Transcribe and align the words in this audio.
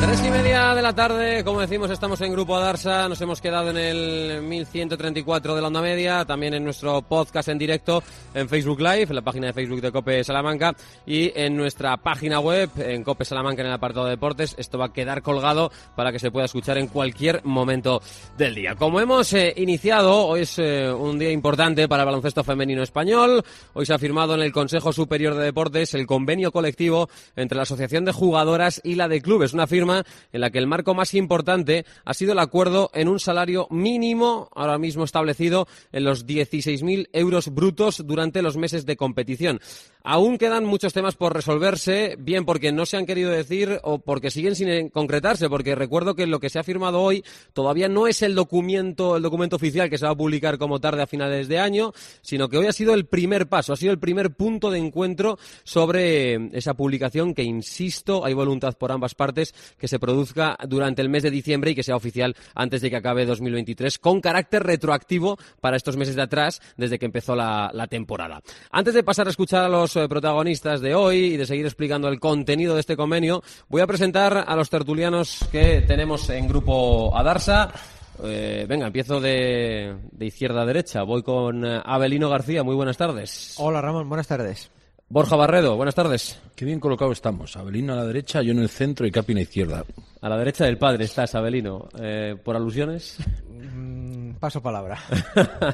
Tres 0.00 0.24
y 0.24 0.30
media 0.30 0.74
de 0.74 0.80
la 0.80 0.94
tarde, 0.94 1.44
como 1.44 1.60
decimos, 1.60 1.90
estamos 1.90 2.18
en 2.22 2.32
Grupo 2.32 2.56
Adarsa, 2.56 3.06
nos 3.06 3.20
hemos 3.20 3.38
quedado 3.42 3.68
en 3.68 3.76
el 3.76 4.42
1134 4.42 5.54
de 5.54 5.60
la 5.60 5.66
onda 5.66 5.82
media, 5.82 6.24
también 6.24 6.54
en 6.54 6.64
nuestro 6.64 7.02
podcast 7.02 7.50
en 7.50 7.58
directo 7.58 8.02
en 8.32 8.48
Facebook 8.48 8.80
Live, 8.80 9.08
en 9.10 9.16
la 9.16 9.20
página 9.20 9.48
de 9.48 9.52
Facebook 9.52 9.82
de 9.82 9.92
Cope 9.92 10.24
Salamanca 10.24 10.74
y 11.04 11.30
en 11.38 11.54
nuestra 11.54 11.98
página 11.98 12.40
web, 12.40 12.70
en 12.78 13.04
Cope 13.04 13.26
Salamanca 13.26 13.60
en 13.60 13.68
el 13.68 13.74
apartado 13.74 14.06
de 14.06 14.12
deportes. 14.12 14.54
Esto 14.56 14.78
va 14.78 14.86
a 14.86 14.92
quedar 14.92 15.20
colgado 15.20 15.70
para 15.94 16.12
que 16.12 16.18
se 16.18 16.30
pueda 16.30 16.46
escuchar 16.46 16.78
en 16.78 16.86
cualquier 16.86 17.44
momento 17.44 18.00
del 18.38 18.54
día. 18.54 18.76
Como 18.76 19.00
hemos 19.00 19.30
eh, 19.34 19.52
iniciado, 19.58 20.26
hoy 20.26 20.40
es 20.40 20.58
eh, 20.58 20.90
un 20.90 21.18
día 21.18 21.30
importante 21.30 21.88
para 21.88 22.04
el 22.04 22.06
baloncesto 22.06 22.42
femenino 22.42 22.82
español. 22.82 23.44
Hoy 23.74 23.84
se 23.84 23.92
ha 23.92 23.98
firmado 23.98 24.34
en 24.34 24.40
el 24.40 24.50
Consejo 24.52 24.94
Superior 24.94 25.34
de 25.34 25.44
Deportes 25.44 25.92
el 25.92 26.06
convenio 26.06 26.52
colectivo 26.52 27.10
entre 27.36 27.56
la 27.56 27.64
Asociación 27.64 28.06
de 28.06 28.12
Jugadoras 28.12 28.80
y 28.82 28.94
la 28.94 29.06
de 29.06 29.20
Clubes, 29.20 29.52
una 29.52 29.66
firma 29.66 29.89
en 29.94 30.40
la 30.40 30.50
que 30.50 30.58
el 30.58 30.66
marco 30.66 30.94
más 30.94 31.14
importante 31.14 31.84
ha 32.04 32.14
sido 32.14 32.32
el 32.32 32.38
acuerdo 32.38 32.90
en 32.94 33.08
un 33.08 33.20
salario 33.20 33.66
mínimo 33.70 34.48
ahora 34.54 34.78
mismo 34.78 35.04
establecido 35.04 35.66
en 35.92 36.04
los 36.04 36.26
16.000 36.26 37.08
euros 37.12 37.52
brutos 37.52 38.06
durante 38.06 38.42
los 38.42 38.56
meses 38.56 38.86
de 38.86 38.96
competición. 38.96 39.60
Aún 40.02 40.38
quedan 40.38 40.64
muchos 40.64 40.94
temas 40.94 41.14
por 41.14 41.34
resolverse, 41.34 42.16
bien 42.18 42.46
porque 42.46 42.72
no 42.72 42.86
se 42.86 42.96
han 42.96 43.04
querido 43.04 43.30
decir 43.30 43.80
o 43.82 43.98
porque 43.98 44.30
siguen 44.30 44.56
sin 44.56 44.88
concretarse, 44.88 45.50
porque 45.50 45.74
recuerdo 45.74 46.14
que 46.14 46.26
lo 46.26 46.40
que 46.40 46.48
se 46.48 46.58
ha 46.58 46.64
firmado 46.64 47.02
hoy 47.02 47.22
todavía 47.52 47.88
no 47.88 48.06
es 48.06 48.22
el 48.22 48.34
documento, 48.34 49.16
el 49.16 49.22
documento 49.22 49.56
oficial 49.56 49.90
que 49.90 49.98
se 49.98 50.06
va 50.06 50.12
a 50.12 50.16
publicar 50.16 50.56
como 50.56 50.80
tarde 50.80 51.02
a 51.02 51.06
finales 51.06 51.48
de 51.48 51.58
año, 51.58 51.92
sino 52.22 52.48
que 52.48 52.56
hoy 52.56 52.66
ha 52.66 52.72
sido 52.72 52.94
el 52.94 53.06
primer 53.06 53.48
paso, 53.48 53.72
ha 53.72 53.76
sido 53.76 53.92
el 53.92 53.98
primer 53.98 54.30
punto 54.30 54.70
de 54.70 54.78
encuentro 54.78 55.38
sobre 55.64 56.56
esa 56.56 56.74
publicación 56.74 57.34
que, 57.34 57.42
insisto, 57.42 58.24
hay 58.24 58.32
voluntad 58.32 58.76
por 58.78 58.92
ambas 58.92 59.14
partes 59.14 59.54
que 59.80 59.88
se 59.88 59.98
produzca 59.98 60.56
durante 60.68 61.02
el 61.02 61.08
mes 61.08 61.22
de 61.22 61.30
diciembre 61.30 61.70
y 61.70 61.74
que 61.74 61.82
sea 61.82 61.96
oficial 61.96 62.36
antes 62.54 62.82
de 62.82 62.90
que 62.90 62.96
acabe 62.96 63.24
2023, 63.26 63.98
con 63.98 64.20
carácter 64.20 64.62
retroactivo 64.62 65.38
para 65.60 65.76
estos 65.76 65.96
meses 65.96 66.14
de 66.14 66.22
atrás, 66.22 66.60
desde 66.76 66.98
que 66.98 67.06
empezó 67.06 67.34
la, 67.34 67.70
temporada. 67.88 68.40
Antes 68.70 68.94
de 68.94 69.02
pasar 69.02 69.26
a 69.26 69.30
escuchar 69.30 69.64
a 69.64 69.68
los 69.68 69.96
eh, 69.96 70.06
protagonistas 70.06 70.80
de 70.80 70.94
hoy 70.94 71.16
y 71.16 71.36
de 71.36 71.46
seguir 71.46 71.64
explicando 71.64 72.08
el 72.08 72.20
contenido 72.20 72.74
de 72.74 72.80
este 72.80 72.96
convenio, 72.96 73.42
voy 73.68 73.80
a 73.80 73.86
presentar 73.86 74.44
a 74.46 74.54
los 74.54 74.68
tertulianos 74.70 75.48
que 75.50 75.80
tenemos 75.80 76.28
en 76.30 76.46
grupo 76.46 77.16
Adarsa. 77.16 77.72
Eh, 78.22 78.66
venga, 78.68 78.86
empiezo 78.86 79.18
de, 79.18 79.96
de, 80.12 80.26
izquierda 80.26 80.62
a 80.62 80.66
derecha. 80.66 81.02
Voy 81.02 81.22
con 81.22 81.64
eh, 81.64 81.80
Abelino 81.84 82.28
García. 82.28 82.62
Muy 82.62 82.74
buenas 82.74 82.98
tardes. 82.98 83.54
Hola 83.58 83.80
Ramón, 83.80 84.08
buenas 84.08 84.28
tardes. 84.28 84.70
Borja 85.12 85.34
Barredo, 85.34 85.74
buenas 85.74 85.96
tardes. 85.96 86.40
Qué 86.54 86.64
bien 86.64 86.78
colocado 86.78 87.10
estamos. 87.10 87.56
Abelino 87.56 87.94
a 87.94 87.96
la 87.96 88.06
derecha, 88.06 88.42
yo 88.42 88.52
en 88.52 88.60
el 88.60 88.68
centro 88.68 89.04
y 89.08 89.10
Capi 89.10 89.34
la 89.34 89.40
izquierda. 89.40 89.84
A 90.20 90.28
la 90.28 90.38
derecha 90.38 90.64
del 90.66 90.78
padre 90.78 91.02
estás, 91.02 91.34
Abelino. 91.34 91.88
Eh, 91.98 92.36
¿Por 92.40 92.54
alusiones? 92.54 93.18
Paso 94.40 94.62
palabra. 94.62 94.98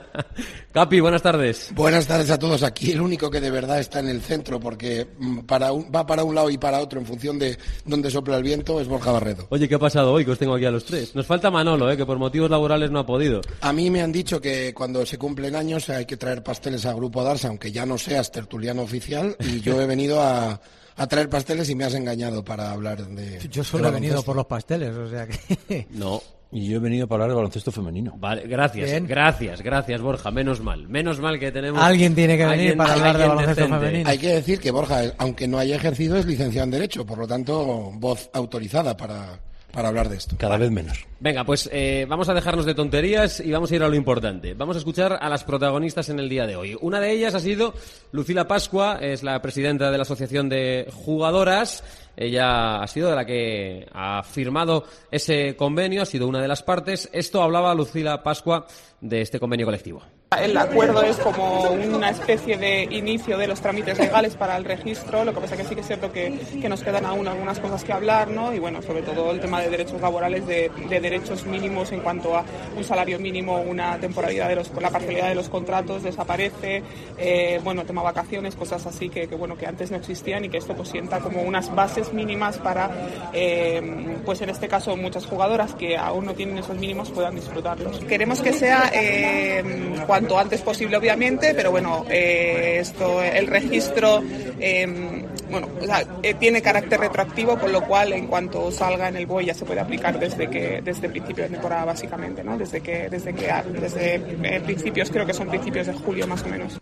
Capi, 0.73 0.99
buenas 0.99 1.23
tardes. 1.23 1.71
Buenas 1.73 2.09
tardes 2.09 2.31
a 2.33 2.39
todos. 2.39 2.65
Aquí 2.65 2.91
el 2.91 3.01
único 3.01 3.31
que 3.31 3.41
de 3.41 3.53
verdad 3.53 3.79
está 3.79 4.01
en 4.01 4.09
el 4.09 4.21
centro, 4.21 4.59
porque 4.59 5.07
mm, 5.21 5.39
para 5.43 5.71
un, 5.71 5.89
va 5.95 6.05
para 6.05 6.25
un 6.25 6.35
lado 6.35 6.51
y 6.51 6.59
para 6.59 6.81
otro 6.81 6.99
en 6.99 7.07
función 7.07 7.39
de 7.39 7.57
dónde 7.85 8.11
sopla 8.11 8.37
el 8.37 8.43
viento, 8.43 8.81
es 8.81 8.89
Borja 8.89 9.13
Barredo. 9.13 9.47
Oye, 9.51 9.69
¿qué 9.69 9.77
ha 9.77 9.79
pasado 9.79 10.13
hoy 10.13 10.25
que 10.25 10.33
os 10.33 10.39
tengo 10.41 10.57
aquí 10.57 10.65
a 10.65 10.73
los 10.73 10.85
tres? 10.85 11.15
Nos 11.15 11.27
falta 11.27 11.49
Manolo, 11.49 11.89
¿eh? 11.93 11.97
que 11.97 12.05
por 12.05 12.19
motivos 12.19 12.51
laborales 12.51 12.91
no 12.91 12.99
ha 12.99 13.07
podido. 13.07 13.41
A 13.61 13.73
mí 13.73 13.89
me 13.89 14.03
han 14.03 14.11
dicho 14.11 14.41
que 14.41 14.75
cuando 14.75 15.07
se 15.07 15.17
cumplen 15.17 15.55
años 15.55 15.89
hay 15.89 16.05
que 16.05 16.17
traer 16.17 16.43
pasteles 16.43 16.87
a 16.87 16.93
Grupo 16.93 17.23
Darsa, 17.23 17.47
aunque 17.47 17.71
ya 17.71 17.87
no 17.87 17.97
seas 17.97 18.33
tertuliano 18.33 18.83
oficial, 18.83 19.37
y 19.39 19.61
yo 19.61 19.81
he 19.81 19.87
venido 19.87 20.21
a 20.21 20.61
a 20.97 21.07
traer 21.07 21.29
pasteles 21.29 21.69
y 21.69 21.75
me 21.75 21.85
has 21.85 21.95
engañado 21.95 22.43
para 22.43 22.73
hablar 22.73 23.07
de. 23.07 23.47
Yo 23.49 23.63
solo 23.63 23.89
he 23.89 23.91
venido 23.93 24.23
por 24.23 24.35
los 24.35 24.47
pasteles, 24.47 24.97
o 24.97 25.09
sea 25.09 25.27
que. 25.27 25.87
No. 25.91 26.23
Y 26.53 26.69
yo 26.69 26.77
he 26.77 26.81
venido 26.81 27.09
para 27.09 27.25
hablar 27.25 27.31
de 27.31 27.37
baloncesto 27.37 27.73
femenino. 27.73 28.15
Vale, 28.19 28.47
gracias, 28.47 28.89
Bien. 28.91 29.07
gracias, 29.07 29.63
gracias 29.63 30.01
Borja, 30.01 30.31
menos 30.31 30.61
mal, 30.61 30.89
menos 30.89 31.21
mal 31.21 31.39
que 31.41 31.51
tenemos... 31.51 31.83
Alguien 31.83 32.15
tiene 32.15 32.39
que 32.39 32.47
venir 32.47 32.77
para 32.77 32.93
hablar 32.93 33.19
de 33.19 33.29
baloncesto 33.29 33.63
decente. 33.63 33.79
femenino. 33.87 34.11
Hay 34.11 34.19
que 34.19 34.29
decir 34.29 34.61
que 34.61 34.71
Borja, 34.71 35.01
aunque 35.19 35.49
no 35.49 35.59
haya 35.59 35.77
ejercido, 35.77 36.17
es 36.17 36.25
licenciado 36.25 36.65
en 36.65 36.71
Derecho, 36.71 37.05
por 37.05 37.19
lo 37.19 37.27
tanto, 37.27 37.91
voz 37.95 38.31
autorizada 38.33 38.97
para, 38.97 39.41
para 39.73 39.89
hablar 39.89 40.09
de 40.09 40.17
esto. 40.17 40.37
Cada 40.39 40.57
vez 40.57 40.71
menos. 40.71 41.05
Venga, 41.19 41.45
pues 41.45 41.69
eh, 41.73 42.07
vamos 42.09 42.29
a 42.29 42.35
dejarnos 42.35 42.65
de 42.65 42.75
tonterías 42.75 43.41
y 43.41 43.51
vamos 43.51 43.71
a 43.73 43.75
ir 43.77 43.83
a 43.83 43.89
lo 43.89 43.95
importante. 43.97 44.55
Vamos 44.55 44.77
a 44.77 44.79
escuchar 44.79 45.19
a 45.21 45.29
las 45.29 45.45
protagonistas 45.45 46.09
en 46.09 46.21
el 46.21 46.29
día 46.29 46.47
de 46.47 46.57
hoy. 46.57 46.79
Una 46.81 47.01
de 47.01 47.11
ellas 47.11 47.35
ha 47.35 47.41
sido 47.41 47.75
Lucila 48.13 48.47
Pascua, 48.47 48.99
es 49.01 49.23
la 49.23 49.43
presidenta 49.43 49.91
de 49.91 49.99
la 49.99 50.03
Asociación 50.03 50.49
de 50.49 50.89
Jugadoras. 50.93 51.83
Ella 52.17 52.77
ha 52.83 52.87
sido 52.87 53.11
de 53.11 53.17
la 53.17 53.27
que 53.27 53.87
ha 53.93 54.23
firmado 54.23 54.85
ese 55.11 55.55
convenio, 55.57 56.03
ha 56.03 56.07
sido 56.07 56.27
una 56.27 56.41
de 56.41 56.49
las 56.49 56.63
partes. 56.63 57.09
Esto 57.13 57.43
hablaba 57.43 57.75
Lucila 57.75 58.23
Pascua 58.23 58.67
de 59.01 59.21
este 59.21 59.39
convenio 59.39 59.67
colectivo. 59.67 60.03
El 60.37 60.57
acuerdo 60.57 61.03
es 61.03 61.17
como 61.19 61.71
una 61.71 62.11
especie 62.11 62.59
de 62.59 62.83
inicio 62.91 63.39
de 63.39 63.47
los 63.47 63.61
trámites 63.61 63.97
legales 63.97 64.35
para 64.35 64.57
el 64.57 64.65
registro, 64.65 65.25
lo 65.25 65.33
que 65.33 65.41
pasa 65.41 65.57
que 65.57 65.63
sí 65.63 65.77
que 65.77 65.83
es 65.83 65.87
cierto 65.87 66.11
que, 66.11 66.37
que 66.61 66.69
nos 66.69 66.83
quedan 66.83 67.07
aún 67.07 67.29
algunas 67.29 67.61
cosas 67.61 67.85
que 67.85 67.93
hablar, 67.93 68.29
¿no? 68.29 68.53
Y 68.53 68.59
bueno, 68.59 68.83
sobre 68.83 69.03
todo 69.03 69.31
el 69.31 69.39
tema 69.39 69.63
de 69.63 69.71
derechos 69.71 70.01
laborales, 70.01 70.45
de, 70.49 70.69
de 70.89 71.01
derechos 71.01 71.47
mínimos 71.47 71.93
en 71.93 72.01
cuanto 72.01 72.37
a 72.37 72.45
un 72.77 72.83
salario 72.83 73.21
mínimo, 73.21 73.61
una 73.61 74.01
temporalidad 74.01 74.49
de 74.49 74.57
los, 74.57 74.73
la 74.75 74.91
parcialidad 74.91 75.29
de 75.29 75.37
los 75.37 75.49
contratos 75.49 76.03
desaparece, 76.03 76.83
eh, 77.19 77.61
bueno, 77.63 77.85
tema 77.85 78.03
vacaciones, 78.03 78.57
cosas 78.57 78.85
así 78.85 79.09
que, 79.09 79.29
que, 79.29 79.37
bueno, 79.37 79.57
que 79.57 79.67
antes 79.67 79.93
no 79.93 79.97
existían 79.97 80.45
y 80.45 80.49
que 80.49 80.59
esto 80.59 80.75
pues 80.75 80.89
sienta 80.89 81.21
como 81.21 81.43
unas 81.43 81.73
bases 81.73 82.06
mínimas 82.13 82.59
para, 82.59 82.91
eh, 83.33 84.19
pues 84.25 84.41
en 84.41 84.51
este 84.51 84.69
caso 84.69 84.97
muchas 84.97 85.27
jugadoras 85.27 85.75
que 85.75 85.97
aún 85.97 86.27
no 86.27 86.35
tienen 86.35 86.59
esos 86.59 86.77
mínimos 86.77 87.11
puedan 87.11 87.35
disfrutarlos. 87.35 87.99
Queremos 88.01 88.41
que 88.41 88.53
sea 88.53 88.91
eh, 88.93 89.63
cuanto 90.07 90.39
antes 90.39 90.63
posible, 90.63 90.97
obviamente, 90.97 91.55
pero 91.55 91.71
bueno, 91.71 92.05
eh, 92.09 92.79
esto, 92.81 93.23
el 93.23 93.47
registro, 93.47 94.23
eh, 94.59 95.25
bueno, 95.51 95.69
o 95.81 95.85
sea, 95.85 96.05
eh, 96.23 96.35
tiene 96.35 96.63
carácter 96.63 97.01
retroactivo, 97.01 97.59
con 97.59 97.73
lo 97.73 97.83
cual 97.83 98.13
en 98.13 98.27
cuanto 98.27 98.71
salga 98.71 99.09
en 99.09 99.17
el 99.17 99.27
BOE 99.27 99.45
ya 99.45 99.55
se 99.55 99.65
puede 99.65 99.81
aplicar 99.81 100.19
desde 100.19 100.49
que 100.49 100.81
desde 100.83 101.09
principio 101.09 101.45
de 101.45 101.51
temporada, 101.51 101.85
básicamente, 101.85 102.43
¿no? 102.43 102.59
Desde 102.59 102.81
que 102.81 103.09
desde 103.09 103.33
que 103.35 103.53
desde 103.81 104.15
eh, 104.17 104.61
principios, 104.65 105.11
creo 105.11 105.27
que 105.27 105.35
son 105.35 105.49
principios 105.49 105.87
de 105.87 105.93
julio 105.93 106.27
más 106.27 106.43
o 106.43 106.49
menos. 106.49 106.79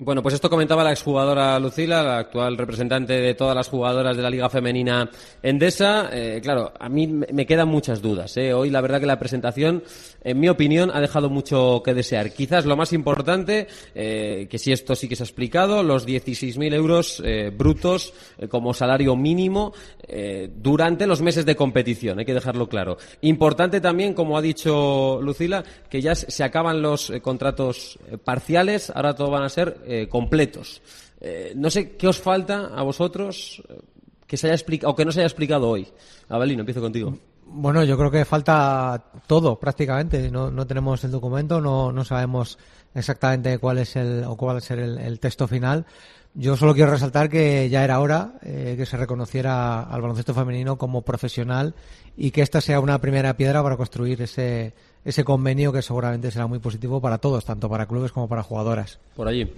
Bueno, 0.00 0.22
pues 0.22 0.36
esto 0.36 0.48
comentaba 0.48 0.84
la 0.84 0.92
exjugadora 0.92 1.58
Lucila, 1.58 2.04
la 2.04 2.18
actual 2.18 2.56
representante 2.56 3.14
de 3.14 3.34
todas 3.34 3.56
las 3.56 3.66
jugadoras 3.68 4.16
de 4.16 4.22
la 4.22 4.30
Liga 4.30 4.48
Femenina 4.48 5.10
Endesa. 5.42 6.08
Eh, 6.12 6.38
claro, 6.40 6.72
a 6.78 6.88
mí 6.88 7.08
me 7.08 7.46
quedan 7.46 7.66
muchas 7.66 8.00
dudas. 8.00 8.36
¿eh? 8.36 8.54
Hoy 8.54 8.70
la 8.70 8.80
verdad 8.80 9.00
que 9.00 9.06
la 9.06 9.18
presentación, 9.18 9.82
en 10.22 10.38
mi 10.38 10.48
opinión, 10.48 10.92
ha 10.94 11.00
dejado 11.00 11.30
mucho 11.30 11.82
que 11.84 11.94
desear. 11.94 12.32
Quizás 12.32 12.64
lo 12.64 12.76
más 12.76 12.92
importante, 12.92 13.66
eh, 13.92 14.46
que 14.48 14.58
si 14.58 14.70
esto 14.70 14.94
sí 14.94 15.08
que 15.08 15.16
se 15.16 15.24
ha 15.24 15.26
explicado, 15.26 15.82
los 15.82 16.06
16.000 16.06 16.74
euros 16.74 17.20
brutos 17.56 18.14
como 18.48 18.74
salario 18.74 19.16
mínimo 19.16 19.72
durante 20.54 21.08
los 21.08 21.22
meses 21.22 21.44
de 21.44 21.56
competición, 21.56 22.20
hay 22.20 22.24
que 22.24 22.34
dejarlo 22.34 22.68
claro. 22.68 22.98
Importante 23.22 23.80
también, 23.80 24.14
como 24.14 24.38
ha 24.38 24.42
dicho 24.42 25.18
Lucila, 25.20 25.64
que 25.90 26.00
ya 26.00 26.14
se 26.14 26.44
acaban 26.44 26.82
los 26.82 27.12
contratos 27.20 27.98
parciales, 28.22 28.90
ahora 28.94 29.14
todo 29.14 29.30
van 29.30 29.42
a 29.42 29.48
ser 29.48 29.87
eh, 29.88 30.08
completos. 30.08 30.82
Eh, 31.20 31.52
no 31.56 31.70
sé 31.70 31.96
qué 31.96 32.06
os 32.06 32.18
falta 32.18 32.66
a 32.74 32.82
vosotros 32.82 33.62
que 34.26 34.36
se 34.36 34.46
haya 34.46 34.54
explicado 34.54 34.92
o 34.92 34.94
que 34.94 35.04
no 35.04 35.12
se 35.12 35.20
haya 35.20 35.26
explicado 35.26 35.68
hoy. 35.68 35.88
Abelino, 36.28 36.60
empiezo 36.60 36.80
contigo. 36.80 37.18
Bueno, 37.50 37.82
yo 37.82 37.96
creo 37.96 38.10
que 38.10 38.24
falta 38.24 39.02
todo 39.26 39.58
prácticamente. 39.58 40.30
No, 40.30 40.50
no 40.50 40.66
tenemos 40.66 41.02
el 41.04 41.10
documento, 41.10 41.60
no, 41.60 41.90
no 41.90 42.04
sabemos 42.04 42.58
exactamente 42.94 43.58
cuál 43.58 43.78
es 43.78 43.96
el 43.96 44.24
o 44.24 44.36
cuál 44.36 44.60
ser 44.60 44.78
el, 44.78 45.18
texto 45.18 45.48
final. 45.48 45.86
Yo 46.34 46.56
solo 46.56 46.74
quiero 46.74 46.90
resaltar 46.90 47.30
que 47.30 47.68
ya 47.70 47.82
era 47.82 48.00
hora 48.00 48.34
eh, 48.42 48.74
que 48.76 48.84
se 48.84 48.98
reconociera 48.98 49.82
al 49.82 50.02
baloncesto 50.02 50.34
femenino 50.34 50.76
como 50.76 51.02
profesional 51.02 51.74
y 52.16 52.30
que 52.30 52.42
esta 52.42 52.60
sea 52.60 52.80
una 52.80 53.00
primera 53.00 53.36
piedra 53.36 53.62
para 53.62 53.78
construir 53.78 54.20
ese, 54.20 54.74
ese 55.08 55.24
convenio 55.24 55.72
que 55.72 55.80
seguramente 55.80 56.30
será 56.30 56.46
muy 56.46 56.58
positivo 56.58 57.00
para 57.00 57.16
todos, 57.16 57.42
tanto 57.42 57.68
para 57.70 57.86
clubes 57.86 58.12
como 58.12 58.28
para 58.28 58.42
jugadoras. 58.42 58.98
Por 59.16 59.26
allí. 59.26 59.50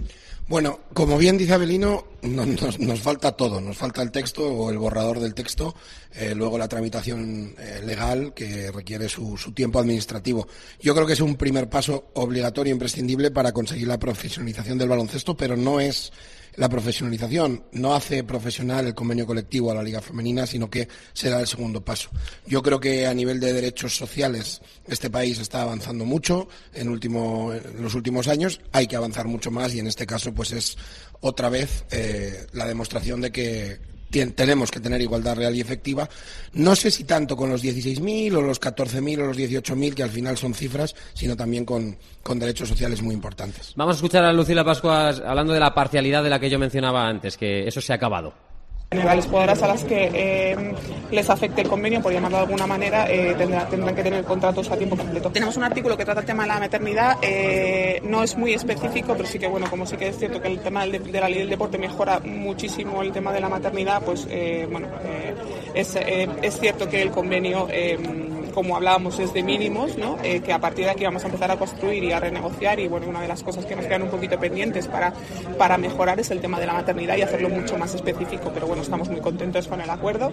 Bueno, 0.47 0.79
como 0.93 1.17
bien 1.17 1.37
dice 1.37 1.53
Abelino, 1.53 2.05
no, 2.21 2.45
nos, 2.45 2.79
nos, 2.79 2.99
falta 3.01 3.33
todo. 3.33 3.59
Nos 3.59 3.75
falta 3.75 4.01
el 4.01 4.11
texto 4.11 4.45
o 4.45 4.69
el 4.69 4.77
borrador 4.77 5.19
del 5.19 5.33
texto, 5.33 5.75
eh, 6.15 6.33
luego 6.35 6.57
la 6.57 6.69
tramitación 6.69 7.53
eh, 7.59 7.81
legal 7.85 8.33
que 8.33 8.71
requiere 8.71 9.09
su, 9.09 9.35
su, 9.37 9.51
tiempo 9.51 9.79
administrativo. 9.79 10.47
Yo 10.79 10.95
creo 10.95 11.05
que 11.05 11.13
es 11.13 11.21
un 11.21 11.35
primer 11.35 11.69
paso 11.69 12.11
obligatorio, 12.13 12.71
imprescindible 12.71 13.29
para 13.29 13.51
conseguir 13.51 13.87
la 13.87 13.99
profesionalización 13.99 14.77
del 14.77 14.87
baloncesto, 14.87 15.35
pero 15.35 15.57
no 15.57 15.81
es 15.81 16.13
la 16.55 16.69
profesionalización. 16.69 17.63
No 17.71 17.93
hace 17.93 18.23
profesional 18.23 18.87
el 18.87 18.95
convenio 18.95 19.25
colectivo 19.25 19.71
a 19.71 19.75
la 19.75 19.83
Liga 19.83 20.01
Femenina, 20.01 20.45
sino 20.45 20.69
que 20.69 20.87
será 21.13 21.39
el 21.39 21.47
segundo 21.47 21.83
paso. 21.83 22.09
Yo 22.45 22.61
creo 22.61 22.79
que 22.79 23.07
a 23.07 23.13
nivel 23.13 23.39
de 23.39 23.53
derechos 23.53 23.95
sociales 23.95 24.61
este 24.87 25.09
país 25.09 25.39
está 25.39 25.61
avanzando 25.61 26.05
mucho 26.05 26.47
en, 26.73 26.89
último, 26.89 27.53
en 27.53 27.81
los 27.81 27.95
últimos 27.95 28.27
años. 28.27 28.61
Hay 28.71 28.87
que 28.87 28.95
avanzar 28.95 29.27
mucho 29.27 29.51
más 29.51 29.73
y 29.73 29.79
en 29.79 29.87
este 29.87 30.05
caso 30.05 30.33
pues 30.33 30.51
es 30.51 30.77
otra 31.21 31.49
vez 31.49 31.85
eh, 31.91 32.47
la 32.53 32.65
demostración 32.65 33.21
de 33.21 33.31
que 33.31 33.90
tenemos 34.11 34.69
que 34.69 34.79
tener 34.79 35.01
igualdad 35.01 35.35
real 35.35 35.55
y 35.55 35.61
efectiva. 35.61 36.07
No 36.53 36.75
sé 36.75 36.91
si 36.91 37.03
tanto 37.05 37.35
con 37.35 37.49
los 37.49 37.63
16.000 37.63 38.35
o 38.35 38.41
los 38.41 38.59
14.000 38.59 39.21
o 39.21 39.25
los 39.27 39.37
18.000, 39.37 39.93
que 39.93 40.03
al 40.03 40.09
final 40.09 40.37
son 40.37 40.53
cifras, 40.53 40.95
sino 41.13 41.35
también 41.35 41.65
con, 41.65 41.97
con, 42.21 42.39
derechos 42.39 42.69
sociales 42.69 43.01
muy 43.01 43.15
importantes. 43.15 43.73
Vamos 43.75 43.95
a 43.95 43.97
escuchar 43.97 44.23
a 44.25 44.33
Lucila 44.33 44.63
Pascua 44.63 45.09
hablando 45.09 45.53
de 45.53 45.59
la 45.59 45.73
parcialidad 45.73 46.23
de 46.23 46.29
la 46.29 46.39
que 46.39 46.49
yo 46.49 46.59
mencionaba 46.59 47.07
antes, 47.07 47.37
que 47.37 47.67
eso 47.67 47.81
se 47.81 47.93
ha 47.93 47.95
acabado 47.95 48.50
las 48.91 49.25
jugadoras 49.25 49.63
a 49.63 49.67
las 49.67 49.85
que 49.85 50.11
eh, 50.13 50.75
les 51.11 51.29
afecte 51.29 51.61
el 51.61 51.69
convenio, 51.69 52.01
por 52.01 52.11
llamarlo 52.11 52.39
de 52.39 52.43
alguna 52.43 52.67
manera, 52.67 53.09
eh, 53.09 53.33
tendrán, 53.37 53.95
que 53.95 54.03
tener 54.03 54.25
contratos 54.25 54.69
a 54.69 54.75
tiempo 54.75 54.97
completo. 54.97 55.31
Tenemos 55.31 55.55
un 55.55 55.63
artículo 55.63 55.95
que 55.95 56.03
trata 56.03 56.19
el 56.19 56.25
tema 56.25 56.43
de 56.43 56.49
la 56.49 56.59
maternidad, 56.59 57.17
eh, 57.21 58.01
no 58.03 58.21
es 58.21 58.35
muy 58.35 58.53
específico, 58.53 59.13
pero 59.15 59.25
sí 59.25 59.39
que, 59.39 59.47
bueno, 59.47 59.69
como 59.69 59.85
sí 59.85 59.95
que 59.95 60.09
es 60.09 60.17
cierto 60.17 60.41
que 60.41 60.49
el 60.49 60.59
tema 60.59 60.85
de 60.85 61.21
la 61.21 61.29
ley 61.29 61.39
del 61.39 61.49
deporte 61.49 61.77
mejora 61.77 62.19
muchísimo 62.19 63.01
el 63.01 63.13
tema 63.13 63.31
de 63.31 63.39
la 63.39 63.47
maternidad, 63.47 64.01
pues, 64.03 64.27
bueno, 64.69 64.87
es, 65.73 66.59
cierto 66.59 66.89
que 66.89 67.01
el 67.01 67.11
convenio 67.11 67.69
como 68.51 68.75
hablábamos, 68.75 69.19
es 69.19 69.33
de 69.33 69.43
mínimos, 69.43 69.97
¿no? 69.97 70.17
Eh, 70.23 70.41
que 70.41 70.53
a 70.53 70.59
partir 70.59 70.85
de 70.85 70.91
aquí 70.91 71.03
vamos 71.03 71.23
a 71.23 71.27
empezar 71.27 71.51
a 71.51 71.57
construir 71.57 72.03
y 72.03 72.11
a 72.11 72.19
renegociar 72.19 72.79
y 72.79 72.87
bueno, 72.87 73.07
una 73.07 73.21
de 73.21 73.27
las 73.27 73.43
cosas 73.43 73.65
que 73.65 73.75
nos 73.75 73.85
quedan 73.85 74.03
un 74.03 74.09
poquito 74.09 74.39
pendientes 74.39 74.87
para, 74.87 75.13
para 75.57 75.77
mejorar 75.77 76.19
es 76.19 76.31
el 76.31 76.41
tema 76.41 76.59
de 76.59 76.67
la 76.67 76.73
maternidad 76.73 77.17
y 77.17 77.21
hacerlo 77.21 77.49
mucho 77.49 77.77
más 77.77 77.93
específico, 77.95 78.51
pero 78.53 78.67
bueno, 78.67 78.81
estamos 78.81 79.09
muy 79.09 79.21
contentos 79.21 79.67
con 79.67 79.81
el 79.81 79.89
acuerdo. 79.89 80.31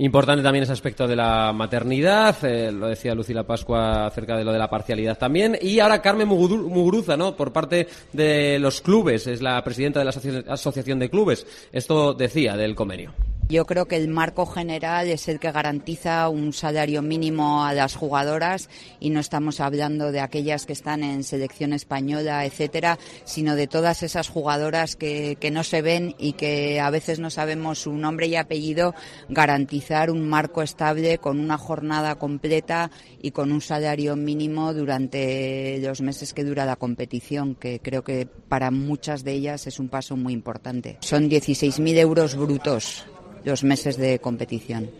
Importante 0.00 0.44
también 0.44 0.62
ese 0.62 0.72
aspecto 0.72 1.08
de 1.08 1.16
la 1.16 1.52
maternidad, 1.52 2.36
eh, 2.44 2.70
lo 2.70 2.86
decía 2.86 3.16
Lucila 3.16 3.42
Pascua 3.42 4.06
acerca 4.06 4.36
de 4.36 4.44
lo 4.44 4.52
de 4.52 4.58
la 4.58 4.70
parcialidad 4.70 5.18
también. 5.18 5.58
Y 5.60 5.80
ahora 5.80 6.00
Carmen 6.00 6.28
Muguruza, 6.28 7.16
¿no? 7.16 7.34
Por 7.34 7.52
parte 7.52 7.88
de 8.12 8.60
los 8.60 8.80
clubes, 8.80 9.26
es 9.26 9.42
la 9.42 9.62
presidenta 9.64 9.98
de 9.98 10.04
la 10.04 10.52
Asociación 10.52 11.00
de 11.00 11.10
Clubes. 11.10 11.44
Esto 11.72 12.14
decía 12.14 12.56
del 12.56 12.76
convenio. 12.76 13.12
Yo 13.50 13.64
creo 13.64 13.86
que 13.86 13.96
el 13.96 14.08
marco 14.08 14.44
general 14.44 15.08
es 15.08 15.26
el 15.26 15.40
que 15.40 15.50
garantiza 15.50 16.28
un 16.28 16.52
salario 16.52 17.00
mínimo 17.00 17.64
a 17.64 17.72
las 17.72 17.96
jugadoras 17.96 18.68
y 19.00 19.08
no 19.08 19.20
estamos 19.20 19.60
hablando 19.60 20.12
de 20.12 20.20
aquellas 20.20 20.66
que 20.66 20.74
están 20.74 21.02
en 21.02 21.24
selección 21.24 21.72
española, 21.72 22.44
etcétera, 22.44 22.98
sino 23.24 23.56
de 23.56 23.66
todas 23.66 24.02
esas 24.02 24.28
jugadoras 24.28 24.96
que, 24.96 25.38
que 25.40 25.50
no 25.50 25.64
se 25.64 25.80
ven 25.80 26.14
y 26.18 26.34
que 26.34 26.78
a 26.78 26.90
veces 26.90 27.20
no 27.20 27.30
sabemos 27.30 27.78
su 27.78 27.94
nombre 27.94 28.26
y 28.26 28.36
apellido, 28.36 28.94
garantizar 29.30 30.10
un 30.10 30.28
marco 30.28 30.60
estable 30.60 31.16
con 31.16 31.40
una 31.40 31.56
jornada 31.56 32.16
completa 32.16 32.90
y 33.22 33.30
con 33.30 33.50
un 33.50 33.62
salario 33.62 34.14
mínimo 34.14 34.74
durante 34.74 35.78
los 35.78 36.02
meses 36.02 36.34
que 36.34 36.44
dura 36.44 36.66
la 36.66 36.76
competición, 36.76 37.54
que 37.54 37.80
creo 37.80 38.04
que 38.04 38.26
para 38.26 38.70
muchas 38.70 39.24
de 39.24 39.32
ellas 39.32 39.66
es 39.66 39.78
un 39.78 39.88
paso 39.88 40.18
muy 40.18 40.34
importante. 40.34 40.98
Son 41.00 41.30
16.000 41.30 41.96
euros 41.96 42.36
brutos 42.36 43.06
los 43.44 43.64
meses 43.64 43.96
de 43.96 44.18
competición. 44.18 44.90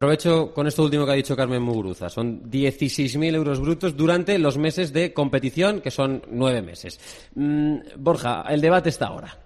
Aprovecho 0.00 0.52
con 0.52 0.66
esto 0.66 0.82
último 0.82 1.06
que 1.06 1.12
ha 1.12 1.14
dicho 1.14 1.36
Carmen 1.36 1.62
Muguruza. 1.62 2.10
Son 2.10 2.50
16.000 2.50 3.34
euros 3.34 3.60
brutos 3.60 3.96
durante 3.96 4.38
los 4.38 4.58
meses 4.58 4.92
de 4.92 5.14
competición, 5.14 5.80
que 5.80 5.90
son 5.90 6.22
nueve 6.30 6.62
meses. 6.62 7.00
Mm, 7.34 7.76
Borja, 7.96 8.44
el 8.50 8.60
debate 8.60 8.90
está 8.90 9.06
ahora. 9.06 9.38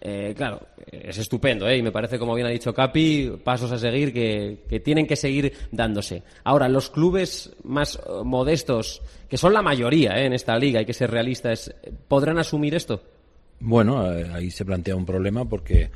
Eh, 0.00 0.32
claro, 0.36 0.60
es 0.86 1.18
estupendo, 1.18 1.68
¿eh? 1.68 1.76
y 1.76 1.82
me 1.82 1.90
parece, 1.90 2.18
como 2.18 2.34
bien 2.34 2.46
ha 2.46 2.50
dicho 2.50 2.72
Capi, 2.72 3.32
pasos 3.42 3.72
a 3.72 3.78
seguir 3.78 4.12
que, 4.12 4.80
tienen 4.84 5.06
que 5.06 5.16
seguir 5.16 5.52
dándose. 5.72 6.22
Ahora, 6.44 6.68
los 6.68 6.88
clubes 6.88 7.56
más 7.64 7.96
eh, 7.96 8.00
modestos, 8.24 9.02
que 9.28 9.36
son 9.36 9.52
la 9.52 9.62
mayoría 9.62 10.18
¿eh? 10.18 10.26
en 10.26 10.32
esta 10.32 10.56
liga, 10.56 10.78
hay 10.78 10.86
que 10.86 10.94
ser 10.94 11.10
realistas, 11.10 11.74
¿podrán 12.06 12.38
asumir 12.38 12.76
esto? 12.76 13.02
Bueno, 13.60 14.00
ahí 14.32 14.52
se 14.52 14.64
plantea 14.64 14.94
un 14.94 15.04
problema 15.04 15.44
porque 15.44 15.90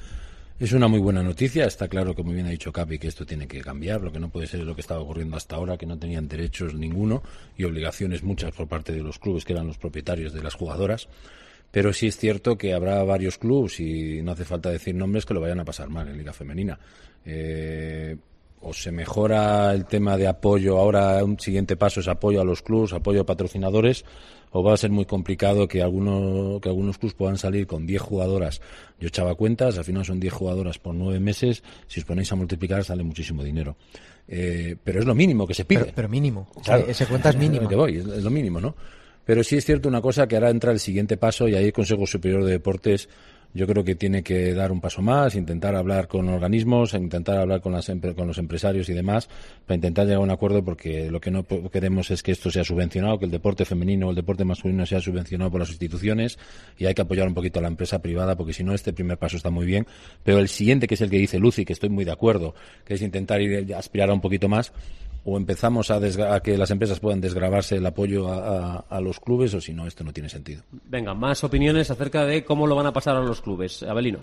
es 0.65 0.73
una 0.73 0.87
muy 0.87 1.01
buena 1.01 1.25
noticia. 1.25 1.65
Está 1.65 1.89
claro, 1.89 2.15
como 2.15 2.31
bien 2.31 2.47
ha 2.47 2.51
dicho 2.51 2.73
Capi, 2.73 2.97
que 2.97 3.09
esto 3.09 3.27
tiene 3.27 3.49
que 3.49 3.61
cambiar. 3.61 4.01
Lo 4.01 4.13
que 4.13 4.21
no 4.21 4.29
puede 4.29 4.47
ser 4.47 4.61
es 4.61 4.67
lo 4.67 4.77
que 4.77 4.81
estaba 4.81 5.01
ocurriendo 5.01 5.37
hasta 5.37 5.57
ahora, 5.57 5.77
que 5.77 5.87
no 5.87 5.99
tenían 5.99 6.29
derechos 6.29 6.73
ninguno 6.75 7.21
y 7.59 7.65
obligaciones 7.65 8.23
muchas 8.23 8.53
por 8.55 8.69
parte 8.69 8.93
de 8.93 9.03
los 9.03 9.19
clubes, 9.19 9.45
que 9.45 9.55
eran 9.55 9.67
los 9.67 9.77
propietarios 9.77 10.33
de 10.33 10.41
las 10.41 10.55
jugadoras. 10.55 11.09
Pero 11.73 11.93
sí 11.93 12.07
es 12.07 12.17
cierto 12.17 12.57
que 12.57 12.75
habrá 12.75 13.03
varios 13.03 13.39
clubes, 13.39 13.81
y 13.81 14.23
no 14.23 14.33
hace 14.33 14.45
falta 14.45 14.71
decir 14.71 14.95
nombres, 14.95 15.27
que 15.27 15.35
lo 15.35 15.41
vayan 15.41 15.59
a 15.59 15.65
pasar 15.65 15.89
mal 15.89 16.07
en 16.07 16.17
Liga 16.17 16.33
Femenina. 16.33 16.79
Eh, 17.25 18.17
o 18.63 18.73
se 18.73 18.93
mejora 18.93 19.73
el 19.75 19.85
tema 19.85 20.17
de 20.17 20.27
apoyo, 20.27 20.79
ahora 20.79 21.23
un 21.25 21.39
siguiente 21.39 21.77
paso 21.77 22.01
es 22.01 22.09
apoyo 22.09 22.41
a 22.41 22.45
los 22.45 22.63
clubes, 22.63 22.93
apoyo 22.93 23.23
a 23.23 23.27
patrocinadores, 23.27 24.05
o 24.51 24.63
va 24.63 24.75
a 24.75 24.77
ser 24.77 24.91
muy 24.91 25.05
complicado 25.05 25.67
que, 25.67 25.83
algunos 25.83 26.61
que 26.61 26.69
algunos 26.69 26.99
clubes 26.99 27.15
puedan 27.15 27.39
salir 27.39 27.67
con 27.67 27.87
10 27.87 28.03
jugadoras. 28.03 28.61
Yo 29.01 29.09
echaba 29.09 29.35
cuentas, 29.35 29.79
al 29.79 29.85
final 29.85 30.05
son 30.05 30.21
10 30.21 30.33
jugadoras 30.33 30.79
por 30.79 30.95
9 30.95 31.19
meses, 31.21 31.63
si 31.87 32.01
os 32.01 32.07
ponéis 32.07 32.31
a 32.33 32.37
multiplicar 32.37 32.85
sale 32.85 33.03
muchísimo 33.03 33.43
dinero. 33.43 33.77
Eh, 34.29 34.77
pero 34.83 35.01
es 35.01 35.07
lo 35.07 35.15
mínimo 35.15 35.47
que 35.47 35.55
se 35.55 35.65
pide. 35.65 35.93
Pero, 35.95 36.09
mínimo, 36.09 36.49
ese 36.87 37.07
cuenta 37.07 37.31
es 37.31 37.37
mínimo. 37.39 37.69
Que 37.69 37.75
voy, 37.75 37.97
es, 37.97 38.05
lo 38.07 38.31
mínimo, 38.31 38.61
¿no? 38.61 38.77
Pero 39.25 39.43
sí 39.43 39.57
es 39.57 39.65
cierto 39.65 39.89
una 39.89 40.01
cosa 40.01 40.27
que 40.27 40.37
ahora 40.37 40.51
entra 40.51 40.73
el 40.73 40.81
siguiente 40.81 41.17
paso 41.17 41.49
y 41.49 41.55
ahí 41.55 41.67
el 41.67 41.73
Consejo 41.73 42.07
Superior 42.07 42.45
de 42.45 42.53
Deportes 42.53 43.09
yo 43.55 43.67
creo 43.67 43.85
que 43.85 43.95
tiene 43.95 44.23
que 44.23 44.55
dar 44.55 44.73
un 44.73 44.81
paso 44.81 45.03
más, 45.03 45.35
intentar 45.35 45.75
hablar 45.75 46.09
con 46.09 46.29
organismos, 46.29 46.95
intentar 46.95 47.39
hablar 47.39 47.61
con, 47.61 47.73
las, 47.73 47.91
con 48.17 48.27
los 48.27 48.39
empresarios 48.39 48.89
y 48.89 48.95
demás, 48.95 49.29
para 49.67 49.77
intentar 49.77 50.07
llegar 50.07 50.21
a 50.21 50.25
un 50.25 50.31
acuerdo, 50.31 50.65
porque 50.65 51.11
lo 51.11 51.21
que 51.21 51.31
no 51.31 51.45
queremos 51.45 52.11
es 52.11 52.23
que 52.23 52.33
esto 52.33 52.51
sea 52.51 52.65
subvencionado, 52.65 53.19
que 53.19 53.27
el 53.27 53.31
deporte 53.31 53.65
femenino 53.65 54.07
o 54.07 54.11
el 54.11 54.17
deporte 54.17 54.45
masculino 54.45 54.87
sea 54.87 55.01
subvencionado 55.01 55.51
por 55.51 55.61
las 55.61 55.71
instituciones 55.71 56.39
y 56.79 56.87
hay 56.87 56.95
que 56.95 57.03
apoyar 57.03 57.29
un 57.29 57.35
poquito 57.35 57.59
a 57.59 57.63
la 57.63 57.69
empresa 57.69 58.01
privada, 58.01 58.37
porque 58.37 58.53
si 58.53 58.65
no, 58.65 58.75
este 58.75 58.93
primer 58.93 59.19
paso 59.19 59.37
está 59.37 59.51
muy 59.51 59.67
bien, 59.67 59.87
pero 60.23 60.39
el 60.39 60.49
siguiente, 60.49 60.87
que 60.87 60.95
es 60.95 61.01
el 61.01 61.11
que 61.11 61.19
dice 61.19 61.39
Lucy, 61.39 61.65
que 61.65 61.73
estoy 61.73 61.91
muy 61.91 62.05
de 62.05 62.13
acuerdo, 62.13 62.55
que 62.85 62.95
es 62.95 63.03
intentar 63.03 63.41
ir, 63.41 63.75
aspirar 63.75 64.11
a 64.11 64.15
un 64.15 64.21
poquito 64.21 64.49
más, 64.49 64.73
o 65.25 65.37
empezamos 65.37 65.91
a, 65.91 66.01
que 66.41 66.59
las 66.59 66.71
empresas 66.71 66.99
puedan 66.99 67.21
desgravarse 67.21 67.77
el 67.77 67.87
apoyo 67.87 68.29
a, 68.29 69.01
los 69.01 69.21
clubes 69.21 69.55
o 69.55 69.61
si 69.61 69.73
no, 69.73 69.87
esto 69.87 70.05
no 70.05 70.13
tiene 70.13 70.29
sentido. 70.29 70.63
Venga, 70.89 71.15
más 71.15 71.45
opiniones 71.45 71.91
acerca 71.91 72.25
de 72.25 72.45
cómo 72.45 72.67
lo 72.67 72.75
van 72.75 72.87
a 72.87 72.93
pasar 72.93 73.17
a 73.17 73.21
los 73.21 73.41
clubes. 73.41 73.83
Abelino. 73.83 74.21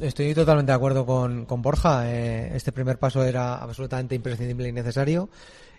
Estoy 0.00 0.34
totalmente 0.34 0.72
de 0.72 0.76
acuerdo 0.76 1.06
con, 1.06 1.46
Borja. 1.62 2.10
Eh, 2.12 2.52
este 2.54 2.72
primer 2.72 2.98
paso 2.98 3.24
era 3.24 3.56
absolutamente 3.56 4.14
imprescindible 4.14 4.68
y 4.68 4.72
necesario. 4.72 5.28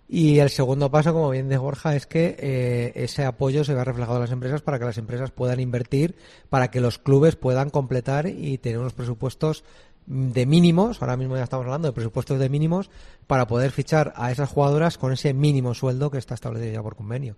Y 0.08 0.40
el 0.40 0.50
segundo 0.50 0.92
paso, 0.92 1.14
como 1.14 1.30
bien 1.30 1.48
dice 1.48 1.58
Borja, 1.58 1.96
es 1.96 2.06
que 2.06 2.36
eh, 2.38 2.92
ese 2.96 3.26
apoyo 3.26 3.64
se 3.64 3.74
vea 3.74 3.84
reflejado 3.84 4.18
en 4.18 4.22
las 4.22 4.32
empresas 4.32 4.62
para 4.62 4.78
que 4.78 4.86
las 4.86 4.98
empresas 4.98 5.32
puedan 5.32 5.60
invertir, 5.60 6.16
para 6.50 6.70
que 6.70 6.82
los 6.82 7.00
clubes 7.00 7.36
puedan 7.36 7.70
completar 7.70 8.28
y 8.28 8.58
tener 8.58 8.80
unos 8.80 8.94
presupuestos 8.94 9.64
de 10.06 10.46
mínimos, 10.46 11.02
ahora 11.02 11.18
mismo 11.18 11.38
ya 11.38 11.44
estamos 11.44 11.66
hablando 11.66 11.88
de 11.88 11.94
presupuestos 11.94 12.40
de 12.40 12.50
mínimos, 12.50 12.90
para 13.28 13.48
poder 13.48 13.72
fichar 13.72 14.14
a 14.16 14.32
esas 14.32 14.50
jugadoras 14.50 14.98
con 14.98 15.14
ese 15.14 15.34
mínimo 15.34 15.74
sueldo 15.74 16.12
que 16.12 16.18
está 16.18 16.36
establecido 16.36 16.74
ya 16.74 16.84
por 16.84 16.96
convenio. 16.96 17.36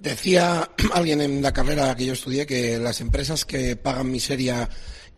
Decía 0.00 0.70
alguien 0.94 1.20
en 1.20 1.42
la 1.42 1.52
carrera 1.52 1.94
que 1.94 2.06
yo 2.06 2.12
estudié 2.12 2.46
que 2.46 2.78
las 2.78 3.00
empresas 3.00 3.44
que 3.44 3.76
pagan 3.76 4.10
miseria 4.10 4.68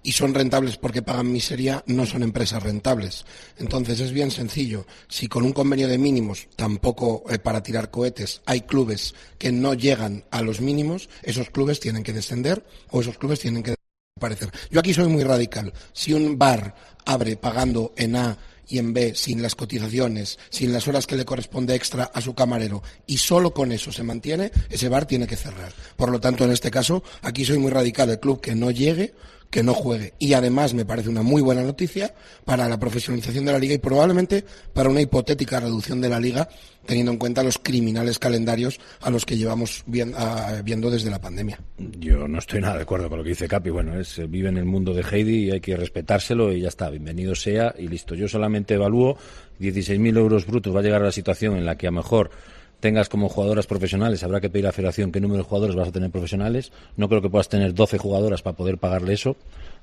y 0.03 0.13
son 0.13 0.33
rentables 0.33 0.77
porque 0.77 1.03
pagan 1.03 1.31
miseria 1.31 1.83
no 1.87 2.07
son 2.07 2.23
empresas 2.23 2.63
rentables. 2.63 3.25
Entonces 3.59 4.01
es 4.01 4.13
bien 4.13 4.31
sencillo. 4.31 4.87
Si 5.09 5.29
con 5.29 5.45
un 5.45 5.53
convenio 5.53 5.89
de 5.89 5.99
mínimos, 5.99 6.49
tampoco 6.57 7.25
eh, 7.29 7.39
para 7.39 7.63
tirar 7.63 7.91
cohetes, 7.91 8.41
hay 8.47 8.63
clubes 8.63 9.15
que 9.39 9.53
no 9.53 9.75
llegan 9.75 10.25
a 10.31 10.43
los 10.43 10.61
mínimos, 10.61 11.09
esos 11.23 11.51
clubes 11.51 11.81
tienen 11.81 12.05
que 12.05 12.13
descender 12.13 12.65
o 12.91 13.01
esos 13.01 13.19
clubes 13.19 13.41
tienen 13.41 13.63
que 13.63 13.75
parecer. 14.19 14.51
Yo 14.71 14.81
aquí 14.81 14.95
soy 14.95 15.09
muy 15.09 15.25
radical. 15.25 15.73
Si 15.93 16.13
un 16.13 16.39
bar 16.39 16.75
abre 17.05 17.37
pagando 17.37 17.93
en 17.97 18.17
A 18.17 18.39
y 18.67 18.79
en 18.79 18.93
B 18.93 19.15
sin 19.15 19.43
las 19.43 19.55
cotizaciones, 19.55 20.39
sin 20.51 20.73
las 20.73 20.87
horas 20.89 21.07
que 21.07 21.17
le 21.17 21.25
corresponde 21.25 21.75
extra 21.75 22.05
a 22.05 22.21
su 22.21 22.35
camarero 22.35 22.83
y 23.07 23.19
solo 23.19 23.53
con 23.53 23.73
eso 23.73 23.91
se 23.93 24.03
mantiene, 24.03 24.53
ese 24.69 24.89
bar 24.89 25.07
tiene 25.07 25.27
que 25.27 25.37
cerrar. 25.37 25.73
Por 25.97 26.11
lo 26.11 26.21
tanto, 26.21 26.45
en 26.45 26.53
este 26.53 26.71
caso, 26.71 27.03
aquí 27.23 27.45
soy 27.45 27.59
muy 27.59 27.71
radical. 27.71 28.11
El 28.11 28.21
club 28.21 28.41
que 28.41 28.55
no 28.55 28.71
llegue 28.71 29.15
que 29.51 29.63
no 29.63 29.75
juegue. 29.75 30.15
Y 30.19 30.35
además 30.35 30.75
me 30.75 30.85
parece 30.85 31.09
una 31.09 31.23
muy 31.23 31.43
buena 31.43 31.63
noticia 31.63 32.15
para 32.45 32.69
la 32.69 32.79
profesionalización 32.79 33.45
de 33.45 33.53
la 33.53 33.59
liga 33.59 33.75
y 33.75 33.79
probablemente 33.79 34.45
para 34.73 34.89
una 34.89 35.01
hipotética 35.01 35.61
reducción 35.61 36.01
de 36.01 36.09
la 36.09 36.21
liga, 36.21 36.49
teniendo 36.87 37.13
en 37.13 37.19
cuenta 37.19 37.43
los 37.43 37.59
criminales 37.59 38.19
calendarios 38.19 38.79
a 39.01 39.11
los 39.11 39.25
que 39.25 39.37
llevamos 39.37 39.85
viendo 39.87 40.91
desde 40.91 41.11
la 41.11 41.21
pandemia. 41.21 41.61
Yo 41.99 42.29
no 42.29 42.39
estoy 42.39 42.61
nada 42.61 42.77
de 42.77 42.83
acuerdo 42.83 43.09
con 43.09 43.19
lo 43.19 43.25
que 43.25 43.31
dice 43.31 43.49
Capi. 43.49 43.71
Bueno, 43.71 43.99
es, 43.99 44.21
vive 44.29 44.49
en 44.49 44.59
el 44.59 44.65
mundo 44.65 44.93
de 44.93 45.03
Heidi 45.03 45.47
y 45.47 45.51
hay 45.51 45.61
que 45.61 45.77
respetárselo 45.77 46.53
y 46.53 46.61
ya 46.61 46.69
está. 46.69 46.91
Bienvenido 46.91 47.35
sea 47.35 47.75
y 47.79 47.89
listo. 47.89 48.15
Yo 48.15 48.29
solamente 48.29 48.75
evalúo 48.75 49.17
16.000 49.61 50.19
euros 50.19 50.47
brutos. 50.47 50.75
Va 50.75 50.81
a 50.81 50.83
llegar 50.83 51.03
a 51.03 51.07
la 51.07 51.13
situación 51.13 51.57
en 51.57 51.65
la 51.65 51.77
que 51.77 51.87
a 51.87 51.91
lo 51.91 51.97
mejor 51.97 52.31
tengas 52.81 53.09
como 53.09 53.29
jugadoras 53.29 53.67
profesionales, 53.67 54.23
habrá 54.23 54.41
que 54.41 54.51
pedir 54.51 54.67
a 54.67 54.69
la 54.69 54.73
federación 54.73 55.13
qué 55.13 55.21
número 55.21 55.43
de 55.43 55.49
jugadores 55.49 55.77
vas 55.77 55.89
a 55.89 55.93
tener 55.93 56.11
profesionales. 56.11 56.73
No 56.97 57.09
creo 57.09 57.23
que 57.23 57.31
puedas 57.31 57.49
tener 57.49 57.75
12 57.75 57.99
jugadoras 57.99 58.43
para 58.43 58.57
poder 58.57 58.79
pagarle 58.79 59.15
eso. 59.15 59.37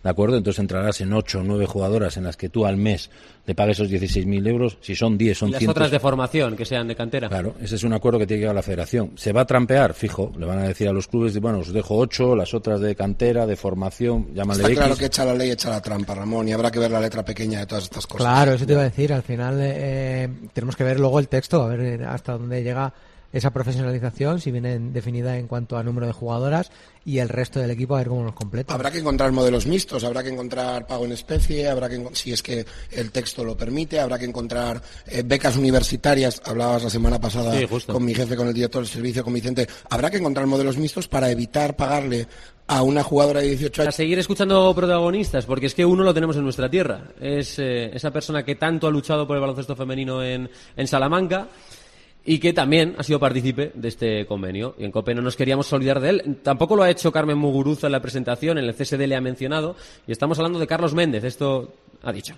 ¿De 0.03 0.09
acuerdo? 0.09 0.37
Entonces 0.37 0.59
entrarás 0.59 1.01
en 1.01 1.11
8 1.13 1.39
o 1.39 1.43
9 1.43 1.65
jugadoras 1.65 2.15
en 2.17 2.23
las 2.25 2.37
que 2.37 2.49
tú 2.49 2.65
al 2.65 2.77
mes 2.77 3.09
le 3.47 3.55
pagues 3.55 3.79
esos 3.79 3.91
16.000 3.91 4.47
euros. 4.47 4.77
Si 4.81 4.95
son 4.95 5.17
10, 5.17 5.37
son 5.37 5.49
y 5.49 5.51
las 5.53 5.59
100. 5.59 5.69
otras 5.71 5.91
de 5.91 5.99
formación, 5.99 6.55
que 6.55 6.65
sean 6.65 6.87
de 6.87 6.95
cantera. 6.95 7.27
Claro, 7.29 7.55
ese 7.61 7.75
es 7.75 7.83
un 7.83 7.93
acuerdo 7.93 8.19
que 8.19 8.27
tiene 8.27 8.39
que 8.39 8.41
llegar 8.43 8.55
a 8.55 8.59
la 8.59 8.63
federación. 8.63 9.11
¿Se 9.15 9.33
va 9.33 9.41
a 9.41 9.45
trampear? 9.45 9.93
Fijo. 9.93 10.31
Le 10.37 10.45
van 10.45 10.59
a 10.59 10.63
decir 10.67 10.87
a 10.87 10.93
los 10.93 11.07
clubes, 11.07 11.39
bueno, 11.39 11.59
os 11.59 11.71
dejo 11.73 11.95
8, 11.97 12.35
las 12.35 12.53
otras 12.53 12.79
de 12.81 12.95
cantera, 12.95 13.45
de 13.45 13.55
formación, 13.55 14.27
llámale 14.33 14.59
Está 14.61 14.69
X. 14.69 14.79
claro 14.79 14.95
que 14.97 15.05
echa 15.05 15.25
la 15.25 15.33
ley, 15.33 15.51
echa 15.51 15.69
la 15.69 15.81
trampa, 15.81 16.15
Ramón, 16.15 16.47
y 16.47 16.53
habrá 16.53 16.71
que 16.71 16.79
ver 16.79 16.91
la 16.91 16.99
letra 16.99 17.23
pequeña 17.25 17.59
de 17.59 17.65
todas 17.65 17.83
estas 17.85 18.05
cosas. 18.07 18.25
Claro, 18.25 18.53
eso 18.53 18.65
te 18.65 18.73
iba 18.73 18.81
a 18.81 18.85
decir. 18.85 19.13
Al 19.13 19.23
final 19.23 19.59
eh, 19.61 20.29
tenemos 20.53 20.75
que 20.75 20.83
ver 20.83 20.99
luego 20.99 21.19
el 21.19 21.27
texto, 21.27 21.61
a 21.63 21.67
ver 21.67 22.03
hasta 22.03 22.33
dónde 22.33 22.63
llega 22.63 22.93
esa 23.35 23.51
profesionalización, 23.51 24.39
si 24.39 24.49
viene 24.49 24.79
definida 24.79 25.37
en 25.37 25.47
cuanto 25.47 25.75
a 25.77 25.83
número 25.83 26.07
de 26.07 26.13
jugadoras 26.13 26.71
y 27.03 27.19
el 27.19 27.27
resto 27.27 27.59
del 27.59 27.69
equipo 27.69 27.93
a 27.95 27.97
ver 27.97 28.07
cómo 28.07 28.23
nos 28.23 28.33
completa. 28.33 28.73
Habrá 28.73 28.89
que 28.91 28.99
encontrar 28.99 29.33
modelos 29.33 29.65
mixtos, 29.67 30.05
habrá 30.05 30.23
que 30.23 30.29
encontrar 30.29 30.87
pago 30.87 31.03
en 31.03 31.11
especie, 31.11 31.67
habrá 31.67 31.89
que, 31.89 32.01
si 32.13 32.31
es 32.31 32.41
que 32.41 32.65
el 32.91 33.11
texto 33.11 33.43
lo 33.43 33.57
permite, 33.57 33.99
habrá 33.99 34.17
que 34.17 34.23
encontrar 34.23 34.81
eh, 35.05 35.21
becas 35.25 35.57
universitarias. 35.57 36.41
Hablabas 36.45 36.85
la 36.85 36.89
semana 36.89 37.19
pasada 37.19 37.51
Sí, 37.59 37.67
con 37.85 38.05
mi 38.05 38.15
jefe, 38.15 38.37
con 38.37 38.47
el 38.47 38.53
director 38.53 38.81
del 38.83 38.89
servicio, 38.89 39.21
con 39.21 39.33
Vicente. 39.33 39.67
Habrá 39.89 40.09
que 40.09 40.17
encontrar 40.17 40.47
modelos 40.47 40.77
mixtos 40.77 41.09
para 41.09 41.29
evitar 41.29 41.75
pagarle 41.75 42.27
a 42.67 42.83
una 42.83 43.03
jugadora 43.03 43.41
de 43.41 43.49
18 43.49 43.81
A 43.81 43.83
años. 43.83 43.95
seguir 43.95 44.17
escuchando 44.17 44.73
protagonistas, 44.73 45.45
porque 45.45 45.65
es 45.65 45.75
que 45.75 45.85
uno 45.85 46.03
lo 46.05 46.13
tenemos 46.13 46.37
en 46.37 46.43
nuestra 46.43 46.69
tierra. 46.69 47.09
Es 47.19 47.59
eh, 47.59 47.91
esa 47.93 48.11
persona 48.11 48.45
que 48.45 48.55
tanto 48.55 48.87
ha 48.87 48.91
luchado 48.91 49.27
por 49.27 49.35
el 49.35 49.41
baloncesto 49.41 49.75
femenino 49.75 50.23
en, 50.23 50.49
en 50.77 50.87
Salamanca 50.87 51.49
y 52.25 52.39
que 52.39 52.53
también 52.53 52.95
ha 52.97 53.03
sido 53.03 53.19
partícipe 53.19 53.71
de 53.75 53.87
este 53.87 54.25
convenio. 54.25 54.73
Y 54.77 54.85
en 54.85 54.91
COPE 54.91 55.13
no 55.13 55.21
nos 55.21 55.37
queríamos 55.37 55.71
olvidar 55.71 55.99
de 55.99 56.09
él. 56.09 56.37
Tampoco 56.43 56.75
lo 56.75 56.83
ha 56.83 56.89
hecho 56.89 57.11
Carmen 57.11 57.37
Muguruza 57.37 57.87
en 57.87 57.93
la 57.93 58.01
presentación, 58.01 58.57
en 58.57 58.65
el 58.65 58.73
CSD 58.73 59.07
le 59.07 59.15
ha 59.15 59.21
mencionado. 59.21 59.75
Y 60.07 60.11
estamos 60.11 60.39
hablando 60.39 60.59
de 60.59 60.67
Carlos 60.67 60.95
Méndez, 60.95 61.23
esto 61.23 61.69
ha 62.03 62.11
dicho. 62.11 62.35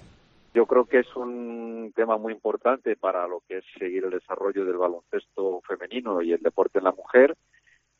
Yo 0.54 0.66
creo 0.66 0.86
que 0.86 1.00
es 1.00 1.16
un 1.16 1.94
tema 1.96 2.18
muy 2.18 2.34
importante 2.34 2.96
para 2.96 3.28
lo 3.28 3.42
que 3.48 3.60
es 3.60 3.64
seguir 3.80 4.04
el 4.04 4.12
desarrollo 4.12 4.66
del 4.66 4.78
baloncesto 4.78 5.62
femenino 5.66 6.22
y 6.22 6.34
el 6.34 6.42
deporte 6.42 6.80
en 6.80 6.86
la 6.86 6.92
mujer. 6.92 7.36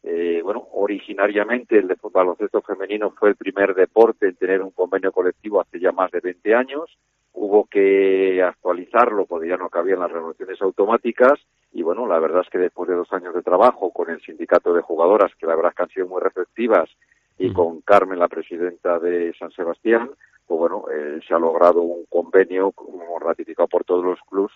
Eh, 0.04 0.42
bueno, 0.44 0.68
originariamente 0.74 1.78
el 1.78 1.88
de- 1.88 1.98
baloncesto 2.12 2.62
femenino 2.62 3.12
fue 3.12 3.30
el 3.30 3.36
primer 3.36 3.76
deporte 3.76 4.28
en 4.28 4.36
tener 4.36 4.62
un 4.62 4.72
convenio 4.72 5.12
colectivo 5.12 5.60
hace 5.62 5.80
ya 5.80 5.92
más 5.92 6.12
de 6.12 6.20
20 6.22 6.56
años. 6.56 6.98
Hubo 7.34 7.66
que 7.66 8.42
actualizarlo 8.42 9.26
porque 9.26 9.50
ya 9.50 9.58
no 9.58 9.70
cabían 9.70 10.00
las 10.00 10.12
renovaciones 10.12 10.62
automáticas 10.62 11.34
y 11.72 11.84
bueno, 11.84 12.08
la 12.08 12.20
verdad 12.20 12.42
es 12.44 12.50
que 12.50 12.58
después 12.58 12.90
de 12.90 12.96
dos 12.96 13.12
años 13.14 13.36
de 13.36 13.44
trabajo 13.44 13.92
con 13.92 14.10
el 14.10 14.22
sindicato 14.22 14.74
de 14.74 14.82
jugadoras, 14.82 15.36
que 15.36 15.46
la 15.46 15.56
verdad 15.56 15.72
es 15.72 15.76
que 15.76 15.84
han 15.84 15.90
sido 15.90 16.08
muy 16.08 16.22
receptivas, 16.22 16.90
y 17.38 17.54
con 17.54 17.82
Carmen, 17.82 18.18
la 18.18 18.28
presidenta 18.28 18.98
de 18.98 19.32
San 19.38 19.52
Sebastián, 19.52 20.10
pues 20.48 20.60
bueno, 20.60 20.86
eh, 20.92 21.20
se 21.28 21.36
ha 21.36 21.38
logrado 21.40 21.82
un 21.82 22.06
convenio 22.06 22.72
como 22.72 23.20
ratificado 23.20 23.68
por 23.68 23.84
todos 23.84 24.04
los 24.04 24.20
clubes 24.22 24.52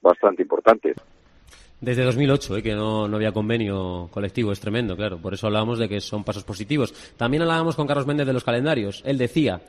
bastante 0.00 0.40
importante. 0.40 0.94
Desde 1.82 2.04
2008, 2.04 2.58
eh, 2.58 2.62
que 2.62 2.74
no, 2.76 3.08
no 3.08 3.16
había 3.16 3.32
convenio 3.32 4.08
colectivo, 4.12 4.52
es 4.52 4.60
tremendo, 4.60 4.96
claro. 4.96 5.18
Por 5.18 5.34
eso 5.34 5.48
hablábamos 5.48 5.80
de 5.80 5.88
que 5.88 6.00
son 6.00 6.22
pasos 6.22 6.44
positivos. 6.44 6.94
También 7.16 7.42
hablábamos 7.42 7.74
con 7.74 7.88
Carlos 7.88 8.06
Méndez 8.06 8.24
de 8.28 8.32
los 8.32 8.44
calendarios. 8.44 9.02
Él 9.04 9.18
decía 9.18 9.60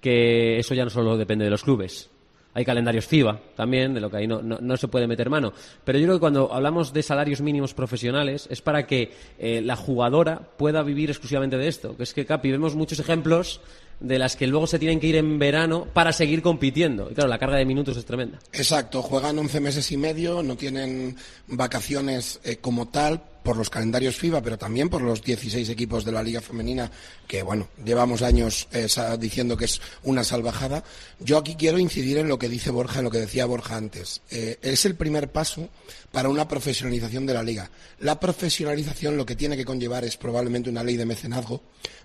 que 0.00 0.58
eso 0.58 0.74
ya 0.74 0.82
no 0.82 0.90
solo 0.90 1.16
depende 1.16 1.44
de 1.44 1.50
los 1.52 1.62
clubes. 1.62 2.10
Hay 2.54 2.64
calendarios 2.64 3.06
FIBA 3.06 3.40
también, 3.54 3.94
de 3.94 4.00
lo 4.00 4.10
que 4.10 4.16
ahí 4.16 4.26
no, 4.26 4.42
no, 4.42 4.58
no 4.60 4.76
se 4.76 4.88
puede 4.88 5.06
meter 5.06 5.30
mano. 5.30 5.52
Pero 5.84 6.00
yo 6.00 6.06
creo 6.06 6.16
que 6.16 6.20
cuando 6.20 6.52
hablamos 6.52 6.92
de 6.92 7.04
salarios 7.04 7.40
mínimos 7.40 7.72
profesionales 7.72 8.48
es 8.50 8.60
para 8.60 8.88
que 8.88 9.12
eh, 9.38 9.62
la 9.64 9.76
jugadora 9.76 10.40
pueda 10.56 10.82
vivir 10.82 11.10
exclusivamente 11.10 11.56
de 11.56 11.68
esto. 11.68 11.96
Que 11.96 12.02
es 12.02 12.12
que, 12.12 12.26
Capi, 12.26 12.50
vemos 12.50 12.74
muchos 12.74 12.98
ejemplos 12.98 13.60
de 14.00 14.18
las 14.18 14.34
que 14.36 14.46
luego 14.46 14.66
se 14.66 14.78
tienen 14.78 14.98
que 14.98 15.06
ir 15.06 15.16
en 15.16 15.38
verano 15.38 15.86
para 15.92 16.12
seguir 16.12 16.42
compitiendo. 16.42 17.10
Y 17.10 17.14
claro, 17.14 17.28
la 17.28 17.38
carga 17.38 17.56
de 17.56 17.64
minutos 17.64 17.96
es 17.96 18.04
tremenda. 18.04 18.38
Exacto, 18.52 19.02
juegan 19.02 19.38
11 19.38 19.60
meses 19.60 19.92
y 19.92 19.96
medio, 19.96 20.42
no 20.42 20.56
tienen 20.56 21.16
vacaciones 21.46 22.40
eh, 22.44 22.56
como 22.56 22.88
tal 22.88 23.22
por 23.42 23.56
los 23.56 23.70
calendarios 23.70 24.16
FIBA, 24.16 24.42
pero 24.42 24.58
también 24.58 24.88
por 24.88 25.02
los 25.02 25.22
16 25.22 25.68
equipos 25.70 26.04
de 26.04 26.12
la 26.12 26.22
Liga 26.22 26.40
Femenina, 26.40 26.90
que 27.26 27.42
bueno, 27.42 27.68
llevamos 27.84 28.22
años 28.22 28.68
eh, 28.72 28.86
diciendo 29.18 29.56
que 29.56 29.64
es 29.64 29.80
una 30.02 30.24
salvajada. 30.24 30.84
Yo 31.20 31.38
aquí 31.38 31.54
quiero 31.56 31.78
incidir 31.78 32.18
en 32.18 32.28
lo 32.28 32.38
que 32.38 32.48
dice 32.48 32.70
Borja, 32.70 32.98
en 32.98 33.04
lo 33.04 33.10
que 33.10 33.18
decía 33.18 33.46
Borja 33.46 33.76
antes. 33.76 34.20
Eh, 34.30 34.58
es 34.62 34.84
el 34.84 34.94
primer 34.94 35.30
paso 35.30 35.68
para 36.12 36.28
una 36.28 36.48
profesionalización 36.48 37.26
de 37.26 37.34
la 37.34 37.42
Liga. 37.42 37.70
La 38.00 38.20
profesionalización 38.20 39.16
lo 39.16 39.26
que 39.26 39.36
tiene 39.36 39.56
que 39.56 39.64
conllevar 39.64 40.04
es 40.04 40.16
probablemente 40.16 40.70
una 40.70 40.84
ley 40.84 40.96
de 40.96 41.06
mecenazgo 41.06 41.62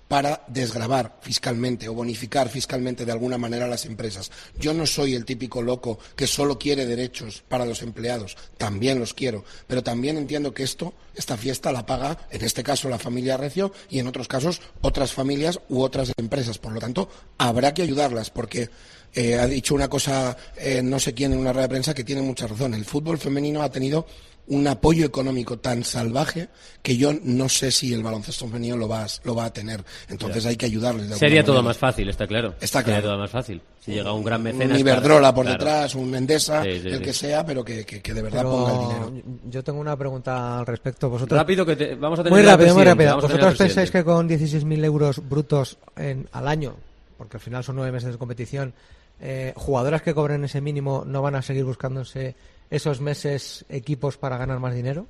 para 0.07 0.43
desgravar 0.47 1.17
fiscalmente 1.21 1.84
o 1.87 1.93
bonificar 1.93 2.49
fiscalmente 2.49 3.05
de 3.05 3.11
alguna 3.11 3.37
manera 3.37 3.65
a 3.65 3.69
las 3.69 3.85
empresas. 3.85 4.31
Yo 4.59 4.73
no 4.73 4.85
soy 4.85 5.15
el 5.15 5.25
típico 5.25 5.61
loco 5.61 5.99
que 6.15 6.27
solo 6.27 6.57
quiere 6.57 6.85
derechos 6.85 7.43
para 7.47 7.65
los 7.65 7.81
empleados, 7.81 8.37
también 8.57 8.99
los 8.99 9.13
quiero, 9.13 9.43
pero 9.67 9.83
también 9.83 10.17
entiendo 10.17 10.53
que 10.53 10.63
esto, 10.63 10.93
esta 11.15 11.37
fiesta 11.37 11.71
la 11.71 11.85
paga, 11.85 12.27
en 12.31 12.43
este 12.43 12.63
caso 12.63 12.89
la 12.89 12.99
familia 12.99 13.37
Recio 13.37 13.71
y 13.89 13.99
en 13.99 14.07
otros 14.07 14.27
casos 14.27 14.61
otras 14.81 15.13
familias 15.13 15.59
u 15.69 15.81
otras 15.81 16.11
empresas. 16.17 16.57
Por 16.57 16.73
lo 16.73 16.79
tanto, 16.79 17.09
habrá 17.37 17.73
que 17.73 17.81
ayudarlas 17.81 18.29
porque 18.29 18.69
eh, 19.13 19.35
ha 19.35 19.47
dicho 19.47 19.73
una 19.73 19.87
cosa 19.87 20.35
eh, 20.57 20.81
no 20.83 20.99
sé 20.99 21.13
quién 21.13 21.31
en 21.31 21.39
una 21.39 21.53
rueda 21.53 21.67
de 21.67 21.69
prensa 21.69 21.93
que 21.93 22.03
tiene 22.03 22.21
mucha 22.21 22.47
razón. 22.47 22.73
El 22.73 22.85
fútbol 22.85 23.17
femenino 23.17 23.61
ha 23.61 23.71
tenido 23.71 24.05
un 24.47 24.67
apoyo 24.67 25.05
económico 25.05 25.57
tan 25.57 25.83
salvaje 25.83 26.49
que 26.83 26.97
yo 26.97 27.11
no 27.23 27.49
sé 27.49 27.71
si 27.71 27.93
el 27.93 28.03
baloncesto 28.03 28.45
femenino 28.47 28.77
lo 28.77 28.87
va, 28.87 29.03
a- 29.03 29.07
lo 29.23 29.33
va 29.35 29.45
a 29.45 29.53
tener. 29.53 29.83
Entonces 30.07 30.45
hay 30.45 30.55
que 30.55 30.67
ayudarles. 30.67 31.09
de 31.09 31.15
Sería 31.15 31.43
todo 31.43 31.55
manera. 31.55 31.69
más 31.69 31.77
fácil, 31.77 32.09
está 32.09 32.27
claro. 32.27 32.53
Está 32.61 32.79
Sería 32.81 32.95
claro. 33.01 33.07
todo 33.09 33.17
más 33.19 33.31
fácil. 33.31 33.61
Si 33.83 33.91
llega 33.91 34.11
un 34.13 34.23
gran 34.23 34.41
Un 34.41 34.43
mecenas. 34.57 34.79
Iberdrola 34.79 35.33
por 35.33 35.45
claro. 35.45 35.57
detrás, 35.59 35.95
un 35.95 36.13
Endesa, 36.15 36.63
Sí, 36.63 36.79
sí, 36.81 36.87
el 36.89 36.97
sí. 36.97 37.03
que 37.03 37.13
sea, 37.13 37.45
pero 37.45 37.63
que, 37.63 37.85
que- 37.85 38.01
que 38.01 38.13
de 38.13 38.21
verdad 38.21 38.39
Pero 38.39 38.51
ponga 38.51 38.71
el 38.73 38.79
dinero. 39.13 39.23
yo 39.49 39.63
tengo 39.63 39.79
una 39.79 39.95
pregunta 39.97 40.59
al 40.59 40.65
respecto. 40.65 41.09
Vosotros 41.09 41.37
Rápido 41.39 41.65
que 41.65 41.75
te- 41.75 41.95
vamos 41.95 42.19
a 42.19 42.23
tener 42.23 42.37
Muy 42.39 42.45
rápido, 42.47 42.73
muy 42.75 42.83
rápido. 42.83 43.09
vamos 43.11 43.25
a 43.25 43.27
tener 43.27 43.41
al 43.43 43.49
¿Vosotros 43.51 43.67
pensáis 43.67 43.91
que 43.91 44.03
con 44.03 44.27
16.000 44.27 44.83
euros 44.83 45.27
brutos 45.27 45.77
en, 45.95 46.27
al 46.31 46.47
año, 46.47 46.75
porque 47.17 47.37
al 47.37 47.41
final 47.41 47.63
son 47.63 47.75
nueve 47.77 47.91
meses 47.91 48.11
de 48.11 48.17
competición, 48.17 48.73
eh, 49.21 49.53
jugadoras 49.55 50.01
que 50.01 50.13
cobren 50.13 50.43
ese 50.43 50.61
mínimo 50.61 51.03
no 51.05 51.21
van 51.21 51.35
a 51.35 51.41
seguir 51.41 51.63
buscándose 51.63 52.35
esos 52.69 53.01
meses 53.01 53.65
equipos 53.69 54.17
para 54.17 54.37
ganar 54.37 54.59
más 54.59 54.73
dinero? 54.75 55.07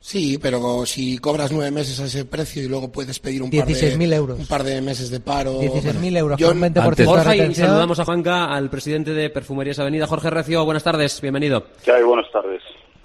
Sí, 0.00 0.36
pero 0.36 0.84
si 0.84 1.16
cobras 1.16 1.50
nueve 1.50 1.70
meses 1.70 1.98
a 1.98 2.04
ese 2.04 2.26
precio 2.26 2.62
y 2.62 2.68
luego 2.68 2.92
puedes 2.92 3.18
pedir 3.20 3.42
un 3.42 3.50
par 3.50 3.64
de 3.66 3.72
16.000 3.72 4.12
euros. 4.12 4.38
un 4.38 4.46
par 4.46 4.62
de 4.62 4.82
meses 4.82 5.08
de 5.08 5.18
paro. 5.20 5.58
16.000 5.60 6.16
euros 6.18 6.38
yo- 6.38 6.48
con 6.48 6.60
20% 6.60 6.74
de 6.74 6.80
antes- 6.90 7.06
Jorge, 7.06 7.46
y 7.46 7.54
saludamos 7.54 7.98
a 8.00 8.04
Juanca, 8.04 8.44
al 8.54 8.68
presidente 8.68 9.14
de 9.14 9.30
Perfumerías 9.30 9.78
Avenida. 9.78 10.06
Jorge 10.06 10.28
Recio, 10.28 10.62
buenas 10.66 10.82
tardes, 10.84 11.22
bienvenido. 11.22 11.64
¿Qué 11.82 11.90
hay? 11.92 12.02
Buenas 12.02 12.30
tardes. 12.30 12.60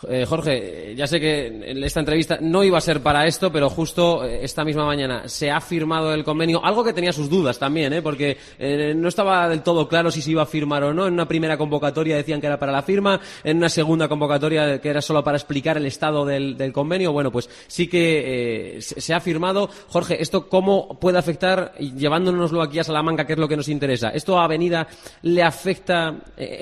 Eh, 0.08 0.26
Jorge, 0.26 0.94
ya 0.96 1.08
sé 1.08 1.20
que 1.20 1.74
esta 1.84 2.00
entrevista 2.00 2.38
no 2.40 2.64
iba 2.64 2.78
a 2.78 2.82
ser 2.82 3.02
para 3.02 3.28
esto, 3.28 3.52
pero 3.52 3.70
justo 3.70 4.24
eh, 4.24 4.40
esta 4.44 4.64
misma 4.64 4.86
mañana 4.86 5.28
se 5.28 5.52
ha 5.52 5.60
firmado 5.60 6.14
el 6.14 6.24
convenio, 6.24 6.64
algo 6.64 6.84
que 6.84 6.94
tenía 6.94 7.12
sus 7.12 7.30
dudas 7.30 7.60
también, 7.60 7.92
¿eh? 7.92 8.02
porque 8.02 8.38
eh, 8.58 8.94
no 8.96 9.10
estaba 9.10 9.50
del 9.50 9.62
todo 9.62 9.88
claro 9.88 10.10
si 10.10 10.22
se 10.22 10.32
iba 10.32 10.44
a 10.44 10.46
firmar 10.46 10.84
o 10.84 10.94
no. 10.94 11.08
En 11.08 11.14
una 11.14 11.28
primera 11.28 11.58
convocatoria 11.58 12.16
decían 12.16 12.40
que 12.40 12.48
era 12.48 12.60
para 12.60 12.72
la 12.72 12.82
firma, 12.82 13.20
en 13.44 13.58
una 13.58 13.68
segunda 13.68 14.08
convocatoria 14.08 14.80
que 14.80 14.90
era 14.90 15.02
solo 15.02 15.24
para 15.24 15.38
explicar 15.38 15.76
el 15.76 15.86
estado 15.86 16.26
del, 16.26 16.72
convenio. 16.72 17.12
Bueno, 17.12 17.32
pues 17.32 17.50
sí 17.68 17.88
que 17.88 18.78
se, 18.80 19.14
ha 19.14 19.20
firmado. 19.20 19.70
Jorge, 19.88 20.22
¿esto 20.22 20.48
cómo 20.48 21.00
puede 21.00 21.18
afectar, 21.18 21.74
llevándonoslo 21.78 22.62
aquí 22.62 22.80
a 22.80 22.84
Salamanca, 22.84 23.26
que 23.26 23.34
es 23.34 23.40
lo 23.40 23.48
que 23.48 23.58
nos 23.58 23.68
interesa? 23.68 24.10
¿Esto 24.10 24.40
a 24.40 24.46
Avenida 24.46 24.88
le 25.24 25.44
afecta 25.44 26.16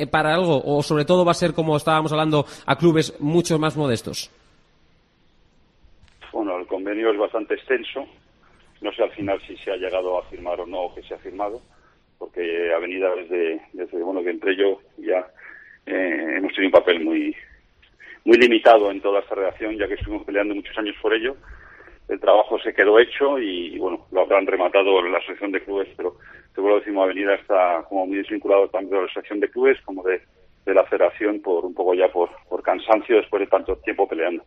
para 0.10 0.34
algo 0.34 0.62
o 0.66 0.82
sobre 0.82 1.06
todo 1.06 1.26
va 1.26 1.32
a 1.32 1.36
ser, 1.36 1.54
como 1.54 1.76
estábamos 1.76 2.12
hablando, 2.12 2.46
a 2.66 2.78
clubes 2.78 3.14
mucho 3.28 3.60
más 3.60 3.78
modestos? 3.78 4.32
Bueno, 6.32 6.58
el 6.58 6.68
convenio 6.68 7.12
es 7.12 7.18
bastante 7.18 7.56
extenso. 7.56 8.08
No 8.82 8.92
sé 8.94 9.04
al 9.04 9.12
final 9.12 9.42
si 9.48 9.58
se 9.58 9.72
ha 9.72 9.76
llegado 9.76 10.18
a 10.18 10.24
firmar 10.24 10.60
o 10.62 10.66
no 10.66 10.94
que 10.94 11.02
se 11.04 11.14
ha 11.14 11.18
firmado, 11.18 11.62
porque 12.18 12.72
Avenida 12.74 13.10
desde, 13.16 13.60
bueno 14.04 14.24
que 14.24 14.30
entré 14.30 14.56
yo 14.56 14.80
ya 14.98 15.28
eh, 15.86 16.36
hemos 16.38 16.54
tenido 16.54 16.68
un 16.68 16.80
papel 16.84 17.04
muy 17.04 17.36
muy 18.24 18.38
limitado 18.38 18.92
en 18.92 19.00
toda 19.00 19.22
esta 19.22 19.36
redacción, 19.36 19.78
ya 19.78 19.88
que 19.88 19.94
estuvimos 19.94 20.26
peleando 20.26 20.54
muchos 20.54 20.78
años 20.78 20.96
por 21.02 21.14
ello. 21.14 21.38
El 22.10 22.20
trabajo 22.20 22.60
se 22.60 22.74
quedó 22.74 23.00
hecho 23.00 23.40
y, 23.40 23.78
bueno, 23.80 24.06
lo 24.12 24.22
habrán 24.22 24.46
rematado 24.46 25.02
la 25.02 25.18
asociación 25.18 25.54
de 25.54 25.64
clubes, 25.64 25.88
pero 25.96 26.18
seguro 26.54 26.80
decimos 26.80 27.06
Avenida 27.06 27.36
está 27.36 27.86
como 27.88 28.06
muy 28.06 28.18
desvinculado 28.18 28.68
tanto 28.68 28.96
de 28.96 29.02
la 29.02 29.06
asociación 29.08 29.40
de 29.40 29.50
clubes 29.50 29.80
como 29.86 30.04
de, 30.04 30.22
de 30.68 30.76
la 30.76 30.84
federación 30.84 31.42
por 31.42 31.66
un 31.66 31.74
poco 31.74 31.94
ya 31.94 32.10
por, 32.10 32.30
por 32.50 32.62
cansancio 32.62 33.16
después 33.18 33.40
de 33.40 33.48
tanto 33.48 33.78
tiempo 33.78 34.08
peleando. 34.08 34.44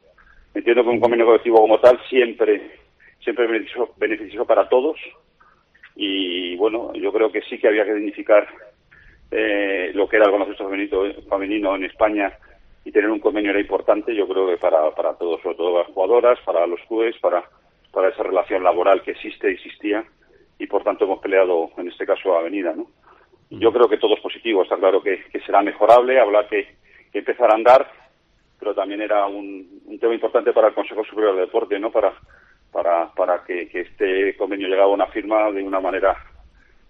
Entiendo 0.54 0.82
que 0.82 0.90
un 0.90 1.00
convenio 1.00 1.26
colectivo 1.26 1.60
como 1.60 1.80
tal 1.80 1.98
siempre 2.08 2.78
siempre 3.22 3.44
es 3.44 3.50
beneficioso, 3.50 3.94
beneficioso 3.96 4.46
para 4.46 4.68
todos 4.68 4.96
y 5.96 6.56
bueno, 6.56 6.92
yo 6.94 7.12
creo 7.12 7.30
que 7.32 7.42
sí 7.42 7.58
que 7.58 7.68
había 7.68 7.84
que 7.84 7.94
dignificar 7.94 8.46
eh, 9.30 9.92
lo 9.94 10.08
que 10.08 10.16
era 10.16 10.26
el 10.26 10.32
baloncesto 10.32 10.64
femenino, 10.64 11.02
femenino 11.28 11.76
en 11.76 11.84
España 11.84 12.32
y 12.84 12.92
tener 12.92 13.10
un 13.10 13.20
convenio 13.20 13.50
era 13.50 13.60
importante, 13.60 14.14
yo 14.14 14.26
creo 14.26 14.48
que 14.48 14.56
para, 14.56 14.90
para 14.92 15.14
todos, 15.14 15.40
sobre 15.42 15.56
todo 15.56 15.78
las 15.78 15.88
jugadoras, 15.88 16.38
para 16.44 16.66
los 16.66 16.80
clubes, 16.88 17.16
para, 17.20 17.44
para 17.92 18.08
esa 18.08 18.22
relación 18.22 18.64
laboral 18.64 19.02
que 19.02 19.12
existe, 19.12 19.50
existía, 19.50 20.04
y 20.58 20.66
por 20.66 20.82
tanto 20.82 21.04
hemos 21.04 21.20
peleado, 21.20 21.70
en 21.76 21.88
este 21.88 22.06
caso, 22.06 22.34
a 22.34 22.40
Avenida, 22.40 22.74
¿no? 22.74 22.86
Yo 23.50 23.72
creo 23.72 23.88
que 23.88 23.98
todo 23.98 24.14
es 24.14 24.20
positivo, 24.20 24.62
está 24.62 24.76
claro 24.76 25.02
que, 25.02 25.24
será 25.44 25.60
mejorable, 25.60 26.20
habrá 26.20 26.46
que, 26.46 26.68
empezar 27.12 27.50
a 27.50 27.54
andar, 27.54 27.90
pero 28.58 28.74
también 28.74 29.00
era 29.02 29.26
un, 29.26 29.82
un, 29.86 29.98
tema 29.98 30.14
importante 30.14 30.52
para 30.52 30.68
el 30.68 30.74
Consejo 30.74 31.04
Superior 31.04 31.34
de 31.34 31.40
Deporte, 31.42 31.78
¿no? 31.78 31.90
Para, 31.90 32.12
para, 32.70 33.12
para 33.12 33.42
que, 33.44 33.68
este 33.72 34.36
convenio 34.36 34.68
llegara 34.68 34.84
a 34.84 34.94
una 34.94 35.08
firma 35.08 35.50
de 35.50 35.64
una 35.64 35.80
manera, 35.80 36.16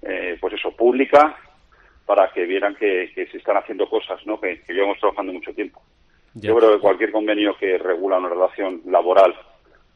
eh, 0.02 0.36
pues 0.38 0.52
eso, 0.52 0.76
pública, 0.76 1.34
para 2.04 2.30
que 2.32 2.44
vieran 2.44 2.74
que, 2.74 3.10
se 3.14 3.38
están 3.38 3.56
haciendo 3.56 3.88
cosas, 3.88 4.24
¿no? 4.26 4.38
Que, 4.38 4.60
que 4.60 4.74
llevamos 4.74 4.98
trabajando 4.98 5.32
mucho 5.32 5.54
tiempo. 5.54 5.80
Yo 6.34 6.54
creo 6.56 6.74
que 6.74 6.80
cualquier 6.80 7.10
convenio 7.10 7.56
que 7.56 7.78
regula 7.78 8.18
una 8.18 8.28
relación 8.28 8.82
laboral 8.86 9.34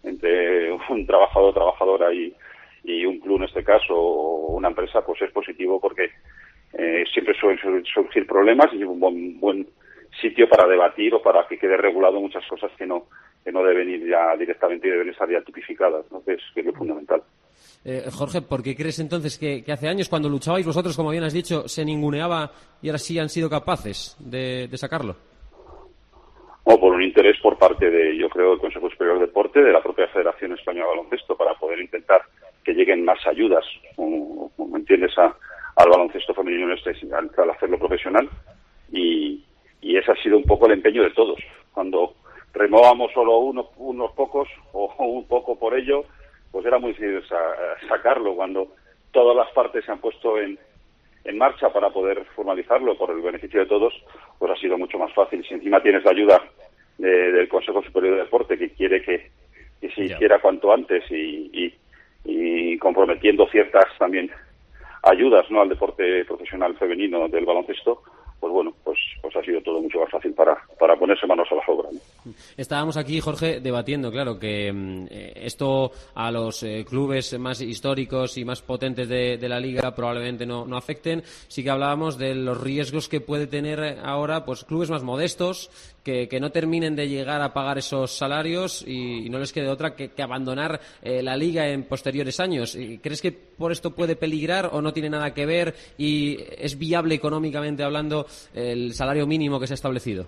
entre 0.03 0.73
un 0.89 1.07
trabajador, 1.07 1.53
trabajadora 1.53 2.13
y, 2.13 2.35
y 2.85 3.07
un 3.07 3.19
club 3.19 3.39
en 3.39 3.45
este 3.45 3.65
caso 3.65 3.95
o 3.95 4.57
una 4.57 4.69
empresa, 4.69 5.05
pues 5.05 5.21
es 5.23 5.31
positivo 5.33 5.81
porque 5.81 6.11
eh, 6.77 7.05
siempre 7.13 7.35
suelen 7.39 7.85
surgir 7.85 8.27
problemas 8.27 8.73
y 8.73 8.83
es 8.83 8.89
un 8.89 9.01
buen, 9.01 9.39
buen 9.41 9.67
sitio 10.21 10.49
para 10.49 10.67
debatir 10.67 11.15
o 11.15 11.23
para 11.23 11.47
que 11.47 11.59
quede 11.59 11.77
regulado 11.77 12.21
muchas 12.21 12.47
cosas 12.47 12.71
que 12.79 12.87
no 12.87 13.07
que 13.45 13.53
no 13.53 13.63
deben 13.63 13.91
ir 13.91 14.09
ya 14.09 14.35
directamente 14.37 14.89
y 14.89 14.91
deben 14.91 15.11
estar 15.11 15.31
ya 15.31 15.43
tipificadas, 15.43 16.11
¿no? 16.11 16.25
que, 16.25 16.33
es, 16.33 16.41
que 16.55 16.61
es 16.61 16.67
lo 16.67 16.73
fundamental. 16.73 17.23
Eh, 17.85 18.05
Jorge, 18.11 18.41
¿por 18.41 18.63
qué 18.63 18.75
crees 18.75 18.99
entonces 18.99 19.39
que, 19.39 19.63
hace 19.71 19.89
años, 19.89 20.09
cuando 20.09 20.31
luchabais 20.31 20.65
vosotros, 20.65 20.97
como 20.97 21.11
bien 21.11 21.25
has 21.25 21.35
dicho, 21.35 21.69
se 21.69 21.85
ninguneaba 21.85 22.51
y 22.81 22.89
ahora 22.89 22.99
sí 22.99 23.19
han 23.19 23.29
sido 23.29 23.51
capaces 23.51 24.17
de, 24.19 24.69
sacarlo? 24.75 25.17
O 26.65 26.81
por 26.81 26.95
un 26.95 27.03
interés 27.03 27.37
por 27.43 27.59
parte 27.59 27.91
de, 27.91 28.17
yo 28.17 28.31
creo, 28.31 28.53
del 28.53 28.61
Consejo 28.61 28.89
Superior 28.89 29.19
de 29.19 29.27
Deporte, 29.27 29.63
de 29.63 29.73
la 29.73 29.83
propia 29.83 30.09
Federación 30.09 30.55
Española 30.55 30.87
de 30.87 30.97
Baloncesto, 30.97 31.37
para 31.37 31.53
poder 31.55 31.79
intentar 31.79 32.23
que 32.65 32.73
lleguen 32.73 33.05
más 33.05 33.19
ayudas, 33.27 33.67
como, 33.95 34.51
me 34.57 34.79
entiendes, 34.79 35.13
al 35.77 35.89
baloncesto 35.89 36.35
femenino 36.35 36.73
este, 36.75 36.95
al, 37.15 37.51
hacerlo 37.51 37.79
profesional. 37.79 38.29
Y, 38.93 39.45
y 39.81 39.97
ese 39.97 40.13
ha 40.13 40.17
sido 40.17 40.37
un 40.37 40.45
poco 40.45 40.67
el 40.67 40.73
empeño 40.73 41.03
de 41.03 41.11
todos. 41.11 41.39
Cuando 41.73 42.15
removábamos 42.53 43.13
solo 43.13 43.39
unos, 43.39 43.67
unos 43.77 44.13
pocos 44.13 44.49
o 44.73 44.93
un 45.05 45.27
poco 45.27 45.59
por 45.59 45.77
ello, 45.77 46.05
pues 46.51 46.65
era 46.67 46.79
muy 46.79 46.93
difícil 46.93 47.23
sacarlo 47.89 48.35
cuando 48.35 48.69
todas 49.11 49.37
las 49.37 49.51
partes 49.53 49.85
se 49.85 49.93
han 49.93 49.99
puesto 49.99 50.39
en, 50.39 50.59
en 51.25 51.39
marcha 51.39 51.73
para 51.73 51.91
poder 51.91 52.25
formalizarlo 52.37 52.97
por 52.97 53.11
el 53.11 53.23
beneficio 53.23 53.61
de 53.61 53.67
todos, 53.67 53.95
pues 54.39 54.53
ha 54.53 54.57
sido 54.57 54.77
mucho 54.77 54.99
más 54.99 55.13
fácil. 55.15 55.45
Si 55.47 55.55
encima 55.55 55.83
tienes 55.83 56.05
la 56.05 56.11
ayuda 56.11 56.43
del 56.99 57.49
Consejo 57.49 57.83
Superior 57.83 58.17
de 58.17 58.23
Deporte 58.23 58.59
que 58.59 58.71
quiere 58.71 59.03
que, 59.03 59.31
se 59.95 60.05
hiciera 60.05 60.39
cuanto 60.39 60.73
antes 60.73 61.05
y, 61.11 61.75
y, 62.25 62.79
comprometiendo 62.79 63.47
ciertas 63.49 63.85
también 63.99 64.31
ayudas 65.05 65.51
¿no? 65.51 65.61
al 65.61 65.69
deporte 65.69 66.25
profesional 66.25 66.77
femenino 66.77 67.29
del 67.29 67.45
baloncesto, 67.45 68.03
pues 68.41 68.53
bueno, 68.53 68.75
pues, 68.85 68.99
pues 69.23 69.35
ha 69.37 69.43
sido 69.43 69.61
todo 69.63 69.81
mucho 69.81 70.01
más 70.01 70.11
fácil 70.11 70.33
para, 70.35 70.57
para 70.79 70.97
ponerse 70.97 71.27
manos 71.27 71.49
a 71.51 71.55
la 71.55 71.63
obra. 71.67 71.89
Estábamos 72.57 72.97
aquí, 72.97 73.21
Jorge, 73.21 73.61
debatiendo, 73.61 74.11
claro, 74.11 74.39
que 74.39 74.73
mm, 74.73 75.07
eh, 75.11 75.33
esto 75.37 75.93
a 76.15 76.31
los 76.31 76.63
eh, 76.63 76.85
clubes 76.89 77.39
más 77.39 77.61
históricos 77.61 78.39
y 78.39 78.45
más 78.45 78.63
potentes 78.63 79.09
de, 79.09 79.39
la 79.45 79.61
liga 79.61 79.95
probablemente 79.95 80.47
no, 80.47 80.65
no, 80.65 80.77
afecten. 80.77 81.23
Sí 81.49 81.63
que 81.63 81.71
hablábamos 81.71 82.17
de 82.17 82.35
los 82.35 82.61
riesgos 82.61 83.09
que 83.09 83.21
puede 83.21 83.47
tener 83.47 83.99
ahora 84.03 84.45
pues 84.45 84.65
clubes 84.65 84.91
más 84.91 85.03
modestos 85.03 85.71
que, 86.05 86.39
no 86.41 86.51
terminen 86.51 86.95
de 86.95 87.09
llegar 87.09 87.41
a 87.41 87.53
pagar 87.53 87.79
esos 87.79 88.13
salarios 88.13 88.85
y, 88.87 89.29
no 89.31 89.39
les 89.39 89.53
quede 89.53 89.69
otra 89.69 89.97
que, 89.97 90.11
abandonar 90.23 90.81
eh, 91.03 91.23
la 91.23 91.37
liga 91.37 91.69
en 91.69 91.85
posteriores 91.85 92.39
años. 92.41 92.77
¿Crees 93.03 93.23
que 93.23 93.33
por 93.33 93.73
esto 93.73 93.95
puede 93.95 94.17
peligrar 94.17 94.71
o 94.73 94.83
no 94.83 94.93
tiene 94.93 95.11
nada 95.11 95.33
que 95.33 95.47
ver 95.47 95.75
y 95.97 96.39
es 96.59 96.79
viable 96.79 97.15
económicamente 97.15 97.83
hablando 97.83 98.27
el 98.55 98.93
salario 98.93 99.27
mínimo 99.27 99.59
que 99.59 99.67
se 99.67 99.75
ha 99.75 99.75
establecido? 99.75 100.27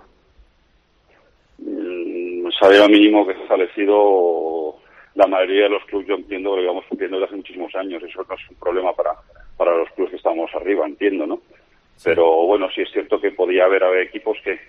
El 1.58 2.52
salario 2.58 2.88
mínimo 2.88 3.26
que 3.26 3.34
se 3.34 3.40
ha 3.40 3.42
establecido 3.42 4.76
la 5.14 5.26
mayoría 5.26 5.64
de 5.64 5.70
los 5.70 5.84
clubes, 5.86 6.06
yo 6.06 6.14
entiendo 6.14 6.50
que 6.50 6.56
lo 6.56 6.62
llevamos 6.62 6.84
cumpliendo 6.88 7.16
desde 7.16 7.26
hace 7.26 7.36
muchísimos 7.36 7.75
años. 7.75 8.02
Eso 8.02 8.25
no 8.28 8.34
es 8.34 8.50
un 8.50 8.56
problema 8.56 8.92
para, 8.92 9.12
para 9.56 9.76
los 9.76 9.90
clubes 9.90 10.10
que 10.10 10.16
estamos 10.16 10.54
arriba, 10.54 10.86
entiendo, 10.86 11.26
¿no? 11.26 11.40
Pero 12.04 12.46
bueno, 12.46 12.68
sí 12.75 12.82
es 12.82 12.90
cierto 12.92 13.18
que 13.20 13.30
podía 13.32 13.64
haber, 13.64 13.82
haber 13.82 14.02
equipos 14.02 14.36
que, 14.44 14.60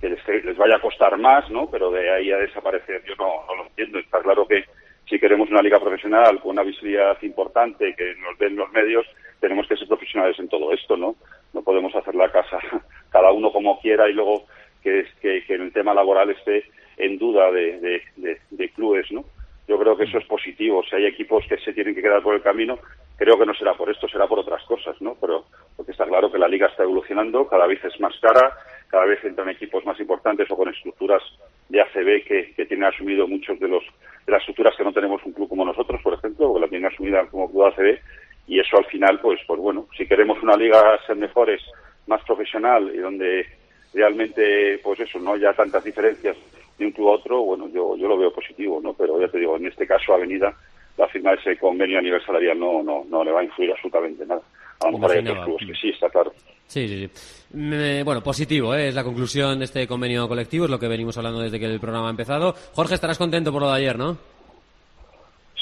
que 0.00 0.10
les, 0.10 0.56
vaya 0.56 0.76
a 0.76 0.80
costar 0.80 1.16
más, 1.16 1.50
¿no? 1.50 1.70
Pero 1.70 1.90
de 1.90 2.10
ahí 2.10 2.30
a 2.30 2.36
desaparecer 2.36 3.02
yo 3.04 3.14
no, 3.16 3.46
no 3.46 3.54
lo 3.56 3.66
entiendo. 3.68 3.98
Está 3.98 4.20
claro 4.20 4.46
que 4.46 4.64
si 5.08 5.18
queremos 5.18 5.50
una 5.50 5.62
liga 5.62 5.80
profesional 5.80 6.40
con 6.40 6.52
una 6.52 6.62
visibilidad 6.62 7.16
importante, 7.22 7.94
que 7.94 8.14
nos 8.16 8.38
den 8.38 8.56
los 8.56 8.70
medios, 8.72 9.06
tenemos 9.40 9.66
que 9.66 9.76
ser 9.76 9.88
profesionales 9.88 10.38
en 10.38 10.48
todo 10.48 10.72
esto, 10.72 10.96
¿no? 10.96 11.16
No 11.54 11.62
podemos 11.62 11.94
hacer 11.94 12.14
la 12.14 12.30
casa 12.30 12.58
cada 13.10 13.32
uno 13.32 13.50
como 13.52 13.80
quiera 13.80 14.08
y 14.08 14.12
luego 14.12 14.44
que, 14.82 15.06
que, 15.20 15.42
el 15.48 15.72
tema 15.72 15.94
laboral 15.94 16.30
esté 16.30 16.64
en 16.96 17.18
duda 17.18 17.50
de, 17.50 18.02
de, 18.16 18.68
clubes, 18.70 19.10
¿no? 19.10 19.24
Yo 19.66 19.78
creo 19.78 19.96
que 19.96 20.04
eso 20.04 20.18
es 20.18 20.24
positivo. 20.26 20.82
Si 20.84 20.96
hay 20.96 21.06
equipos 21.06 21.44
que 21.48 21.58
se 21.58 21.72
tienen 21.72 21.94
que 21.94 22.02
quedar 22.02 22.22
por 22.22 22.34
el 22.34 22.42
camino, 22.42 22.78
creo 23.16 23.38
que 23.38 23.46
no 23.46 23.54
será 23.54 23.74
por 23.74 23.90
esto, 23.90 24.08
será 24.08 24.26
por 24.26 24.38
otras 24.38 24.62
cosas, 24.64 25.00
¿no? 25.00 25.16
Pero 25.20 25.44
porque 25.76 25.92
está 25.92 26.06
claro 26.06 26.30
que 26.30 26.38
la 26.38 26.48
liga 26.48 26.68
está 26.68 26.84
evolucionando, 26.84 27.46
cada 27.46 27.66
vez 27.66 27.84
es 27.84 27.98
más 28.00 28.14
cara, 28.20 28.54
cada 28.88 29.04
vez 29.04 29.22
entran 29.24 29.48
equipos 29.50 29.84
más 29.84 29.98
importantes 30.00 30.50
o 30.50 30.56
con 30.56 30.68
estructuras 30.68 31.22
de 31.68 31.80
ACB 31.80 32.24
que, 32.26 32.52
que 32.56 32.66
tienen 32.66 32.84
asumido 32.84 33.26
muchos 33.26 33.58
de 33.60 33.68
los 33.68 33.84
de 34.26 34.32
las 34.32 34.40
estructuras 34.40 34.74
que 34.76 34.84
no 34.84 34.92
tenemos 34.92 35.24
un 35.24 35.32
club 35.32 35.48
como 35.48 35.64
nosotros, 35.64 36.02
por 36.02 36.12
ejemplo, 36.12 36.52
que 36.52 36.60
la 36.60 36.68
tienen 36.68 36.92
asumida 36.92 37.26
como 37.26 37.50
club 37.50 37.64
ACB 37.66 37.98
y 38.46 38.60
eso 38.60 38.76
al 38.76 38.84
final, 38.86 39.20
pues, 39.20 39.40
pues 39.46 39.60
bueno, 39.60 39.86
si 39.96 40.06
queremos 40.06 40.42
una 40.42 40.56
liga 40.56 40.98
ser 41.06 41.16
mejores, 41.16 41.62
más 42.06 42.22
profesional 42.24 42.90
y 42.94 42.98
donde 42.98 43.46
realmente, 43.94 44.78
pues 44.82 45.00
eso, 45.00 45.18
no 45.18 45.34
haya 45.34 45.52
tantas 45.52 45.84
diferencias 45.84 46.36
de 46.78 46.86
un 46.86 46.92
club 46.92 47.08
a 47.08 47.12
otro, 47.12 47.42
bueno, 47.42 47.68
yo, 47.68 47.96
yo 47.96 48.08
lo 48.08 48.18
veo 48.18 48.32
positivo, 48.32 48.80
¿no? 48.82 48.94
Pero 48.94 49.20
ya 49.20 49.28
te 49.28 49.38
digo, 49.38 49.56
en 49.56 49.66
este 49.66 49.86
caso 49.86 50.14
Avenida, 50.14 50.54
la 50.98 51.08
firma 51.08 51.30
de 51.30 51.36
ese 51.36 51.56
convenio 51.56 51.98
a 51.98 52.02
nivel 52.02 52.20
salarial 52.24 52.58
no, 52.58 52.82
no, 52.82 53.04
no 53.08 53.24
le 53.24 53.30
va 53.30 53.40
a 53.40 53.44
influir 53.44 53.70
absolutamente 53.70 54.26
nada. 54.26 54.42
A 54.80 54.90
lo 54.90 54.98
mejor 54.98 55.12
hay 55.12 55.18
otros 55.20 55.44
clubes 55.44 55.66
que 55.66 55.74
sí, 55.74 55.88
está 55.90 56.10
claro. 56.10 56.32
Sí, 56.66 56.86
sí, 56.86 57.08
sí. 57.08 58.02
bueno, 58.04 58.20
positivo, 58.20 58.74
¿eh? 58.74 58.88
es 58.88 58.94
la 58.94 59.04
conclusión 59.04 59.58
de 59.58 59.64
este 59.64 59.86
convenio 59.86 60.28
colectivo, 60.28 60.64
es 60.64 60.70
lo 60.70 60.78
que 60.78 60.88
venimos 60.88 61.16
hablando 61.16 61.40
desde 61.40 61.58
que 61.58 61.66
el 61.66 61.80
programa 61.80 62.08
ha 62.08 62.10
empezado. 62.10 62.52
Jorge, 62.74 62.94
estarás 62.94 63.16
contento 63.16 63.52
por 63.52 63.62
lo 63.62 63.70
de 63.70 63.76
ayer, 63.76 63.96
¿no? 63.96 64.18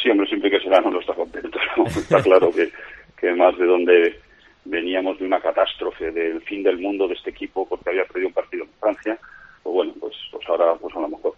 Sí, 0.02 0.10
hombre, 0.10 0.26
siempre 0.26 0.50
que 0.50 0.60
será 0.60 0.80
no 0.80 0.98
está 0.98 1.14
contento. 1.14 1.58
está 1.86 2.22
claro 2.22 2.50
que, 2.50 2.70
que 3.18 3.32
más 3.34 3.56
de 3.58 3.66
donde 3.66 4.20
veníamos 4.64 5.18
de 5.18 5.26
una 5.26 5.40
catástrofe, 5.40 6.10
del 6.10 6.40
fin 6.42 6.62
del 6.62 6.78
mundo 6.78 7.06
de 7.06 7.14
este 7.14 7.30
equipo 7.30 7.68
porque 7.68 7.90
había 7.90 8.04
perdido 8.04 8.28
un 8.28 8.34
partido 8.34 8.64
en 8.64 8.70
Francia, 8.80 9.18
pues 9.62 9.74
bueno, 9.74 9.92
pues, 10.00 10.14
pues 10.32 10.48
ahora 10.48 10.74
pues 10.80 10.94
a 10.96 11.00
lo 11.00 11.08
mejor 11.08 11.34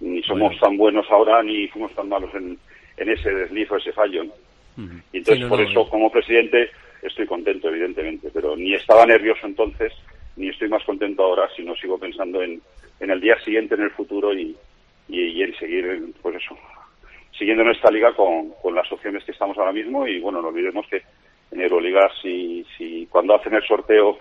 ni 0.00 0.22
somos 0.24 0.58
tan 0.60 0.76
buenos 0.76 1.06
ahora 1.10 1.42
ni 1.42 1.68
fuimos 1.68 1.92
tan 1.94 2.08
malos 2.08 2.34
en, 2.34 2.58
en 2.96 3.10
ese 3.10 3.30
desliz 3.30 3.70
o 3.70 3.76
ese 3.76 3.92
fallo. 3.92 4.24
Y 5.12 5.18
entonces 5.18 5.46
por 5.46 5.60
eso 5.60 5.88
como 5.88 6.10
presidente 6.10 6.70
estoy 7.02 7.26
contento, 7.26 7.68
evidentemente, 7.68 8.30
pero 8.32 8.56
ni 8.56 8.74
estaba 8.74 9.06
nervioso 9.06 9.46
entonces, 9.46 9.92
ni 10.36 10.48
estoy 10.48 10.68
más 10.68 10.84
contento 10.84 11.22
ahora, 11.22 11.48
sino 11.56 11.74
sigo 11.76 11.98
pensando 11.98 12.42
en, 12.42 12.60
en 13.00 13.10
el 13.10 13.20
día 13.20 13.38
siguiente, 13.40 13.74
en 13.74 13.82
el 13.82 13.90
futuro 13.90 14.34
y, 14.34 14.54
y, 15.08 15.42
en 15.42 15.54
seguir, 15.56 16.12
pues 16.20 16.36
eso, 16.36 16.58
siguiendo 17.38 17.62
en 17.62 17.70
esta 17.70 17.90
liga 17.90 18.12
con, 18.14 18.50
con 18.62 18.74
las 18.74 18.90
opciones 18.92 19.24
que 19.24 19.32
estamos 19.32 19.56
ahora 19.56 19.72
mismo. 19.72 20.06
Y 20.06 20.20
bueno, 20.20 20.42
no 20.42 20.48
olvidemos 20.48 20.86
que 20.88 21.02
en 21.52 21.60
Euroliga, 21.60 22.10
si, 22.20 22.66
si 22.76 23.06
cuando 23.06 23.34
hacen 23.34 23.54
el 23.54 23.66
sorteo 23.66 24.18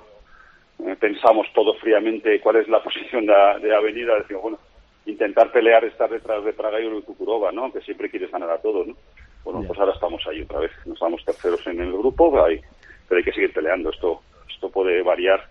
eh, 0.85 0.95
pensamos 0.99 1.47
todo 1.53 1.73
fríamente 1.75 2.39
cuál 2.39 2.57
es 2.57 2.67
la 2.67 2.81
posición 2.83 3.25
de, 3.25 3.33
de 3.61 3.75
Avenida, 3.75 4.17
decimos, 4.19 4.43
bueno, 4.43 4.59
intentar 5.05 5.51
pelear 5.51 5.85
estar 5.85 6.09
detrás 6.09 6.43
de 6.43 6.53
Praga 6.53 6.79
y 6.79 7.01
Kukurova, 7.01 7.51
¿no? 7.51 7.71
Que 7.71 7.81
siempre 7.81 8.09
quieres 8.09 8.31
ganar 8.31 8.49
a 8.49 8.61
todos, 8.61 8.87
¿no? 8.87 8.95
Bueno, 9.43 9.63
pues 9.67 9.79
ahora 9.79 9.93
estamos 9.93 10.25
ahí 10.27 10.41
otra 10.41 10.59
vez. 10.59 10.71
Nos 10.85 10.95
estamos 10.95 11.23
terceros 11.23 11.65
en 11.67 11.79
el 11.79 11.91
grupo, 11.91 12.43
hay, 12.43 12.59
pero 13.07 13.19
hay 13.19 13.23
que 13.23 13.33
seguir 13.33 13.53
peleando. 13.53 13.91
Esto, 13.91 14.21
esto 14.49 14.69
puede 14.69 15.03
variar 15.03 15.47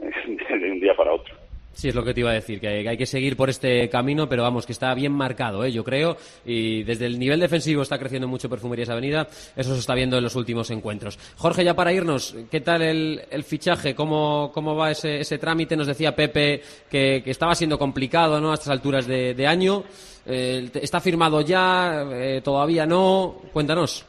eh, 0.00 0.12
de 0.58 0.70
un 0.70 0.80
día 0.80 0.94
para 0.94 1.12
otro. 1.12 1.34
Sí, 1.74 1.88
es 1.88 1.94
lo 1.94 2.04
que 2.04 2.12
te 2.12 2.20
iba 2.20 2.30
a 2.30 2.34
decir, 2.34 2.60
que 2.60 2.86
hay 2.88 2.96
que 2.96 3.06
seguir 3.06 3.36
por 3.36 3.48
este 3.48 3.88
camino, 3.88 4.28
pero 4.28 4.42
vamos, 4.42 4.66
que 4.66 4.72
está 4.72 4.94
bien 4.94 5.12
marcado, 5.12 5.64
¿eh? 5.64 5.72
yo 5.72 5.82
creo, 5.82 6.16
y 6.44 6.82
desde 6.82 7.06
el 7.06 7.18
nivel 7.18 7.40
defensivo 7.40 7.82
está 7.82 7.98
creciendo 7.98 8.28
mucho 8.28 8.50
Perfumerías 8.50 8.90
Avenida, 8.90 9.26
eso 9.56 9.72
se 9.74 9.80
está 9.80 9.94
viendo 9.94 10.18
en 10.18 10.22
los 10.22 10.36
últimos 10.36 10.70
encuentros. 10.70 11.18
Jorge, 11.36 11.64
ya 11.64 11.74
para 11.74 11.92
irnos, 11.92 12.36
¿qué 12.50 12.60
tal 12.60 12.82
el, 12.82 13.44
fichaje? 13.44 13.94
¿Cómo, 13.94 14.50
¿Cómo 14.52 14.76
va 14.76 14.90
ese, 14.90 15.38
trámite? 15.38 15.76
Nos 15.76 15.86
decía 15.86 16.14
Pepe 16.14 16.60
que, 16.90 17.22
estaba 17.26 17.54
siendo 17.54 17.78
complicado 17.78 18.40
¿no? 18.40 18.50
a 18.50 18.54
estas 18.54 18.70
alturas 18.70 19.06
de, 19.06 19.34
de 19.34 19.46
año. 19.46 19.82
Eh, 20.26 20.68
¿Está 20.74 21.00
firmado 21.00 21.40
ya? 21.40 22.04
Eh, 22.12 22.40
¿Todavía 22.44 22.86
no? 22.86 23.36
Cuéntanos. 23.52 24.06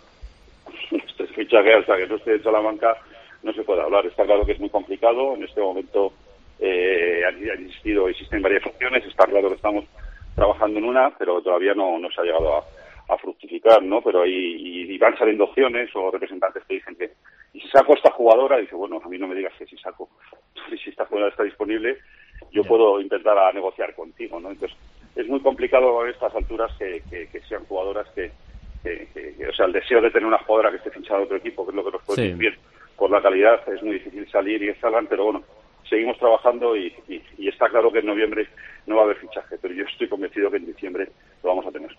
Este 0.92 1.28
fichaje, 1.28 1.74
hasta 1.74 1.98
que 1.98 2.08
no 2.08 2.16
esté 2.16 2.36
hecho 2.36 2.52
la 2.52 2.60
banca, 2.60 2.96
no 3.42 3.54
se 3.54 3.64
puede 3.64 3.82
hablar. 3.82 4.06
Está 4.06 4.26
claro 4.26 4.46
que 4.46 4.52
es 4.52 4.60
muy 4.60 4.70
complicado. 4.70 5.36
En 5.36 5.44
este 5.44 5.62
momento 5.62 6.14
eh, 6.66 7.26
han 7.28 7.66
existido, 7.66 8.08
existen 8.08 8.42
varias 8.42 8.66
opciones, 8.66 9.06
está 9.06 9.26
claro 9.26 9.50
que 9.50 9.56
estamos 9.56 9.84
trabajando 10.34 10.80
en 10.80 10.86
una, 10.86 11.10
pero 11.18 11.42
todavía 11.42 11.74
no, 11.74 12.00
no 12.00 12.10
se 12.10 12.22
ha 12.22 12.24
llegado 12.24 12.58
a, 12.58 12.64
fructificar, 13.22 13.84
¿no? 13.84 14.02
Pero 14.02 14.24
ahí 14.24 14.88
y, 14.90 14.98
van 14.98 15.16
saliendo 15.18 15.44
opciones 15.44 15.90
o 15.94 16.10
representantes 16.10 16.64
que 16.66 16.76
dicen 16.76 16.96
que 16.96 17.12
y 17.54 17.60
si 17.60 17.68
saco 17.68 17.94
esta 17.94 18.10
jugadora, 18.12 18.58
dice, 18.58 18.74
bueno, 18.74 19.00
a 19.04 19.08
mí 19.08 19.20
no 19.20 19.28
me 19.28 19.36
digas 19.36 19.54
que 19.60 19.68
si 19.68 19.78
saco, 19.78 20.10
si 20.84 20.90
esta 20.90 21.06
jugadora 21.06 21.30
está 21.30 21.44
disponible, 21.44 22.00
yo 22.52 22.64
puedo 22.64 23.00
intentar 23.00 23.38
a 23.38 23.52
negociar 23.52 23.94
contigo, 23.94 24.40
¿no? 24.40 24.50
Entonces, 24.50 24.76
es 25.16 25.28
muy 25.28 25.42
complicado 25.42 26.02
a 26.02 26.10
estas 26.10 26.34
alturas 26.34 26.72
que, 26.80 27.04
sean 27.48 27.66
jugadoras 27.66 28.08
que, 28.16 28.32
o 29.48 29.54
sea, 29.54 29.68
el 29.68 29.74
deseo 29.74 30.02
de 30.02 30.10
tener 30.10 30.26
una 30.26 30.40
jugadora 30.40 30.72
que 30.72 30.78
esté 30.78 30.90
fichada 30.90 31.20
a 31.20 31.24
otro 31.24 31.38
equipo, 31.38 31.66
que 31.66 31.70
es 31.70 31.76
lo 31.76 31.86
que 31.86 31.92
nos 31.92 32.04
puede 32.04 32.30
sí. 32.30 32.34
bien 32.34 32.56
por 32.98 33.12
la 33.12 33.22
calidad, 33.22 33.62
es 33.70 33.84
muy 33.84 33.94
difícil 33.94 34.28
salir 34.32 34.64
y 34.64 34.74
que 34.74 34.80
salgan, 34.80 35.06
pero 35.08 35.26
bueno, 35.26 35.44
seguimos 35.90 36.18
trabajando 36.18 36.76
y, 36.76 36.94
está 37.38 37.70
claro 37.70 37.92
que 37.92 38.00
en 38.00 38.08
noviembre 38.08 38.48
no 38.88 38.96
va 38.96 39.02
a 39.02 39.06
haber 39.06 39.18
fichaje, 39.18 39.58
pero 39.62 39.74
yo 39.74 39.84
estoy 39.86 40.08
convencido 40.08 40.50
que 40.50 40.58
en 40.58 40.66
diciembre 40.66 41.08
lo 41.44 41.50
vamos 41.50 41.66
a 41.66 41.72
tener. 41.72 41.92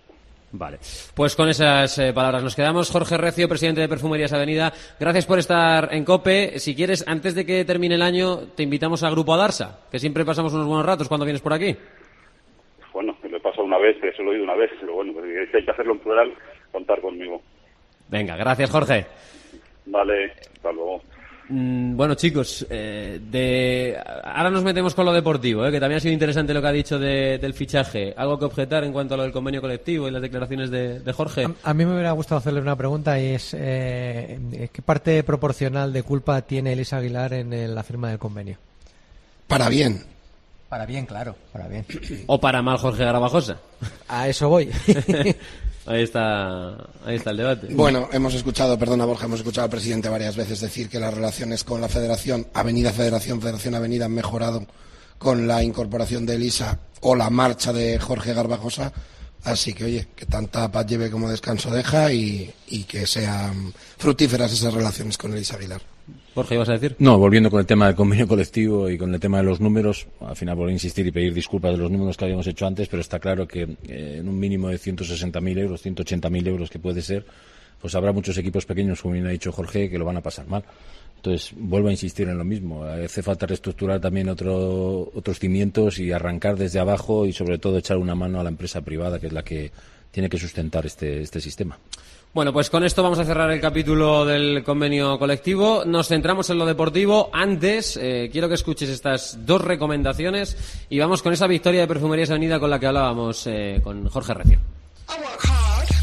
Vale, 0.57 0.79
pues 1.17 1.35
con 1.35 1.49
esas 1.49 1.99
eh, 1.99 2.13
palabras 2.13 2.45
nos 2.45 2.55
quedamos. 2.55 2.91
Jorge 2.91 3.17
Recio, 3.17 3.49
presidente 3.49 3.81
de 3.81 3.89
Perfumerías 3.89 4.33
Avenida, 4.33 4.73
gracias 5.01 5.27
por 5.27 5.41
estar 5.41 5.93
en 5.93 6.05
COPE. 6.05 6.61
Si 6.61 6.77
quieres, 6.77 7.07
antes 7.09 7.35
de 7.35 7.45
que 7.45 7.65
termine 7.65 7.97
el 7.97 8.03
año, 8.03 8.53
te 8.55 8.63
invitamos 8.63 9.03
al 9.03 9.13
Grupo 9.13 9.35
Adarsa, 9.35 9.85
que 9.91 9.99
siempre 9.99 10.25
pasamos 10.25 10.55
unos 10.55 10.69
buenos 10.69 10.87
ratos 10.87 11.09
cuando 11.09 11.27
vienes 11.27 11.43
por 11.43 11.53
aquí. 11.53 11.77
Bueno, 12.93 13.17
lo 13.29 13.37
he 13.37 13.41
pasado 13.41 13.65
una 13.65 13.79
vez, 13.79 13.97
se 13.99 14.23
lo 14.23 14.31
he 14.31 14.35
oído 14.35 14.45
una 14.45 14.55
vez, 14.55 14.71
pero 14.79 14.95
bueno, 14.95 15.13
si 15.51 15.57
hay 15.57 15.65
que 15.65 15.71
hacerlo 15.73 15.95
en 15.95 15.99
plural, 15.99 16.33
contar 16.71 17.01
conmigo. 17.01 17.43
Venga, 18.09 18.37
gracias 18.37 18.71
Jorge. 18.71 19.07
Vale, 19.87 20.33
hasta 20.55 20.71
luego. 20.73 21.03
Mm, 21.49 21.97
bueno, 21.97 22.15
chicos, 22.15 22.67
eh, 22.71 23.21
de... 23.31 23.99
ahora 24.25 24.51
nos 24.51 24.63
metemos 24.63 24.95
con 24.95 25.05
lo 25.05 25.13
deportivo, 25.13 25.67
eh, 25.67 25.71
que 25.71 25.79
también 25.79 25.99
ha 25.99 26.01
sido 26.01 26.15
interesante 26.15 26.55
lo 26.55 26.63
que 26.63 26.69
ha 26.69 26.73
dicho 26.73 26.99
del 26.99 27.53
fichaje. 27.55 28.15
¿Algo 28.17 28.39
que 28.39 28.47
objetar 28.47 28.85
en 28.85 28.93
cuanto 28.93 29.15
a 29.15 29.17
lo 29.17 29.23
del 29.25 29.33
convenio 29.33 29.61
colectivo 29.61 30.09
y 30.09 30.11
las 30.11 30.23
declaraciones 30.23 30.71
de, 30.71 31.13
Jorge? 31.13 31.47
A, 31.63 31.75
mí 31.75 31.85
me 31.85 31.93
hubiera 31.93 32.13
gustado 32.13 32.39
hacerle 32.39 32.61
una 32.61 32.77
pregunta 32.77 33.19
y 33.21 33.27
es 33.27 33.55
eh, 33.55 34.69
¿qué 34.73 34.83
parte 34.83 35.23
proporcional 35.23 35.93
de 35.93 36.03
culpa 36.03 36.41
tiene 36.43 36.73
Elisa 36.73 36.97
Aguilar 36.97 37.35
en 37.35 37.75
la 37.75 37.83
firma 37.83 38.09
del 38.09 38.19
convenio? 38.19 38.57
Para 39.47 39.69
bien. 39.69 40.03
Para 40.69 40.87
bien, 40.87 41.07
claro, 41.07 41.37
para 41.53 41.69
bien. 41.69 41.85
O 42.27 42.41
para 42.41 42.63
mal 42.63 42.79
Jorge 42.79 43.05
Garabajosa. 43.05 43.59
A 44.09 44.29
eso 44.29 44.49
voy. 44.49 44.71
Ahí 45.87 46.03
está, 46.03 46.77
ahí 47.05 47.17
está 47.17 47.31
el 47.31 47.37
debate. 47.37 47.69
Bueno, 47.71 48.09
hemos 48.13 48.35
escuchado, 48.35 48.79
perdona 48.79 49.05
Borja, 49.05 49.27
hemos 49.27 49.41
escuchado 49.41 49.67
al 49.67 49.71
presidente 49.71 50.09
varias 50.09 50.35
veces 50.35 50.61
decir 50.61 50.89
que 50.89 50.99
las 50.99 51.13
relaciones 51.13 51.63
con 51.63 51.81
la 51.81 51.89
Federación, 51.89 52.47
Avenida 52.55 52.93
Federación, 52.93 53.41
Federación 53.41 53.75
Avenida 53.75 54.07
han 54.07 54.15
mejorado 54.15 54.67
con 55.19 55.47
la 55.47 55.63
incorporación 55.63 56.25
de 56.25 56.37
Elisa 56.37 56.79
o 57.01 57.15
la 57.15 57.29
marcha 57.29 57.73
de 57.73 57.99
Jorge 57.99 58.33
Garbajosa. 58.33 58.93
Así 59.45 59.75
que, 59.75 59.85
oye, 59.85 60.09
que 60.17 60.25
tanta 60.25 60.73
paz 60.73 60.87
lleve 60.87 61.11
como 61.11 61.29
descanso 61.29 61.71
deja 61.71 62.11
y, 62.11 62.51
y 62.69 62.85
que 62.85 63.07
sean 63.07 63.75
fructíferas 63.99 64.53
esas 64.53 64.73
relaciones 64.73 65.19
con 65.19 65.35
Elisa 65.35 65.57
Aguilar. 65.57 65.83
Jorge, 66.35 66.57
¿ibas 66.57 66.69
a 66.69 66.73
decir? 66.73 66.97
No, 66.99 67.19
volviendo 67.19 67.51
con 67.51 67.61
el 67.61 67.67
tema 67.67 67.87
del 67.87 67.95
convenio 67.95 68.27
colectivo 68.27 68.91
y 68.91 68.99
con 68.99 69.15
el 69.15 69.21
tema 69.21 69.39
de 69.39 69.45
los 69.45 69.61
números, 69.61 70.07
al 70.21 70.37
final 70.37 70.61
a 70.61 70.71
insistir 70.71 71.07
y 71.07 71.13
pedir 71.13 71.33
disculpas 71.33 71.73
de 71.73 71.79
los 71.79 71.91
números 71.91 72.17
que 72.17 72.25
habíamos 72.25 72.47
hecho 72.47 72.67
antes, 72.67 72.89
pero 72.89 73.01
está 73.01 73.19
claro 73.19 73.47
que 73.47 73.63
eh, 73.89 74.17
en 74.19 74.29
un 74.29 74.39
mínimo 74.39 74.69
de 74.69 74.77
160.000 74.77 75.59
euros, 75.59 75.85
180.000 75.85 76.47
euros 76.49 76.71
que 76.71 76.79
puede 76.79 77.03
ser, 77.03 77.25
pues 77.81 77.95
habrá 77.95 78.13
muchos 78.13 78.37
equipos 78.39 78.67
pequeños, 78.67 79.01
como 79.01 79.15
bien 79.15 79.27
ha 79.27 79.31
dicho 79.31 79.53
Jorge, 79.53 79.89
que 79.89 79.99
lo 79.99 80.05
van 80.05 80.17
a 80.17 80.23
pasar 80.23 80.47
mal. 80.47 80.65
Entonces, 81.17 81.53
vuelvo 81.57 81.89
a 81.89 81.91
insistir 81.91 82.29
en 82.29 82.37
lo 82.37 82.45
mismo. 82.45 82.85
Hace 82.85 83.23
falta 83.23 83.47
reestructurar 83.47 84.01
también 84.01 84.29
otro, 84.29 85.11
otros 85.15 85.39
cimientos 85.39 85.99
y 85.99 86.13
arrancar 86.13 86.57
desde 86.57 86.81
abajo 86.81 87.25
y, 87.25 87.33
sobre 87.33 87.59
todo, 87.59 87.79
echar 87.79 87.97
una 87.97 88.15
mano 88.15 88.41
a 88.41 88.43
la 88.43 88.51
empresa 88.51 88.83
privada, 88.83 89.19
que 89.19 89.29
es 89.29 89.33
la 89.33 89.43
que 89.43 89.73
tiene 90.11 90.29
que 90.29 90.39
sustentar 90.39 90.85
este, 90.85 91.23
este 91.23 91.41
sistema. 91.41 91.79
Bueno, 92.35 92.53
pues 92.53 92.69
con 92.69 92.83
esto 92.83 93.01
vamos 93.01 93.21
a 93.21 93.25
cerrar 93.25 93.49
el 93.53 93.61
capítulo 93.61 94.25
del 94.25 94.65
convenio 94.65 95.21
colectivo. 95.21 95.85
Nos 95.87 96.09
centramos 96.09 96.51
en 96.51 96.59
lo 96.59 96.67
deportivo. 96.67 97.31
Antes, 97.33 97.97
eh, 97.97 98.29
quiero 98.33 98.49
que 98.49 98.57
escuches 98.57 98.89
estas 98.89 99.47
dos 99.47 99.61
recomendaciones 99.61 100.85
y 100.91 100.99
vamos 100.99 101.23
con 101.23 101.33
esa 101.33 101.47
victoria 101.47 101.83
de 101.83 101.87
Perfumerías 101.87 102.31
Avenida 102.31 102.59
con 102.59 102.71
la 102.71 102.81
que 102.81 102.89
hablábamos 102.89 103.47
eh, 103.47 103.81
con 103.85 104.09
Jorge 104.09 104.35
Recio. 104.35 104.59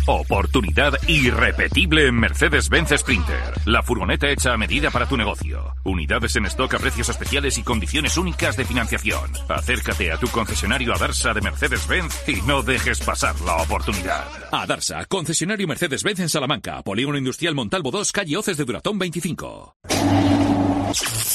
Oportunidad 0.08 0.94
irrepetible 1.08 2.08
en 2.08 2.16
Mercedes-Benz 2.16 2.98
Sprinter. 2.98 3.54
La 3.66 3.84
furgoneta 3.84 4.30
hecha 4.30 4.54
a 4.54 4.58
medida 4.58 4.90
para 4.90 5.06
tu 5.06 5.16
negocio. 5.16 5.74
Unidades 5.84 6.36
en 6.36 6.46
stock 6.46 6.74
a 6.74 6.80
precios 6.80 7.10
especiales 7.10 7.58
y 7.60 7.64
condiciones 7.64 8.18
únicas 8.18 8.58
de 8.58 8.66
financiación. 8.66 9.32
Acércate 9.48 10.12
a 10.12 10.18
tu 10.18 10.28
concesionario 10.28 10.94
Adarsa 10.94 11.34
de 11.34 11.42
Mercedes-Benz 11.42 12.28
y 12.28 12.42
no 12.48 12.64
dejes 12.64 13.00
pasar 13.00 13.40
la 13.42 13.58
oportunidad. 13.58 14.26
Adarsa, 14.52 15.06
concesionario 15.06 15.68
Mercedes-Benz 15.68 16.20
en 16.22 16.30
Salamanca. 16.30 16.82
Polígono 16.82 17.18
Industrial 17.18 17.54
Montalvo 17.54 17.92
2, 17.92 18.12
calle 18.12 18.38
Oces 18.38 18.58
de 18.58 18.66
Duratón 18.66 18.98
25. 18.98 19.76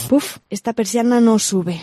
Puf, 0.09 0.38
esta 0.50 0.72
persiana 0.72 1.20
no 1.20 1.38
sube. 1.38 1.81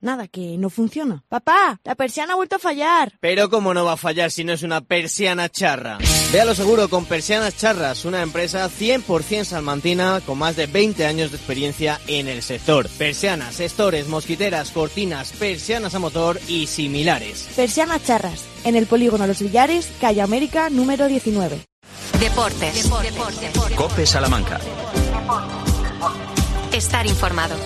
Nada, 0.00 0.28
que 0.28 0.56
no 0.58 0.70
funciona. 0.70 1.24
Papá, 1.28 1.80
la 1.82 1.96
persiana 1.96 2.34
ha 2.34 2.36
vuelto 2.36 2.56
a 2.56 2.60
fallar. 2.60 3.14
Pero 3.20 3.50
cómo 3.50 3.74
no 3.74 3.84
va 3.84 3.94
a 3.94 3.96
fallar 3.96 4.30
si 4.30 4.44
no 4.44 4.52
es 4.52 4.62
una 4.62 4.80
persiana 4.80 5.48
charra. 5.48 5.98
Véalo 6.32 6.54
seguro 6.54 6.88
con 6.88 7.04
Persianas 7.04 7.56
Charras, 7.56 8.04
una 8.04 8.22
empresa 8.22 8.68
100% 8.68 9.44
salmantina 9.44 10.20
con 10.24 10.38
más 10.38 10.54
de 10.54 10.66
20 10.66 11.04
años 11.04 11.30
de 11.30 11.36
experiencia 11.36 12.00
en 12.06 12.28
el 12.28 12.42
sector. 12.42 12.88
Persianas, 12.90 13.58
estores, 13.58 14.06
mosquiteras, 14.08 14.70
cortinas, 14.70 15.32
persianas 15.32 15.94
a 15.94 15.98
motor 15.98 16.38
y 16.46 16.66
similares. 16.66 17.48
Persianas 17.56 18.04
Charras, 18.04 18.44
en 18.64 18.76
el 18.76 18.86
polígono 18.86 19.26
Los 19.26 19.40
Villares, 19.40 19.90
calle 20.00 20.20
América, 20.20 20.70
número 20.70 21.08
19. 21.08 21.64
Deportes. 22.20 22.90
Cope 23.74 24.06
Salamanca. 24.06 24.60
Estar 26.72 27.06
informado. 27.06 27.56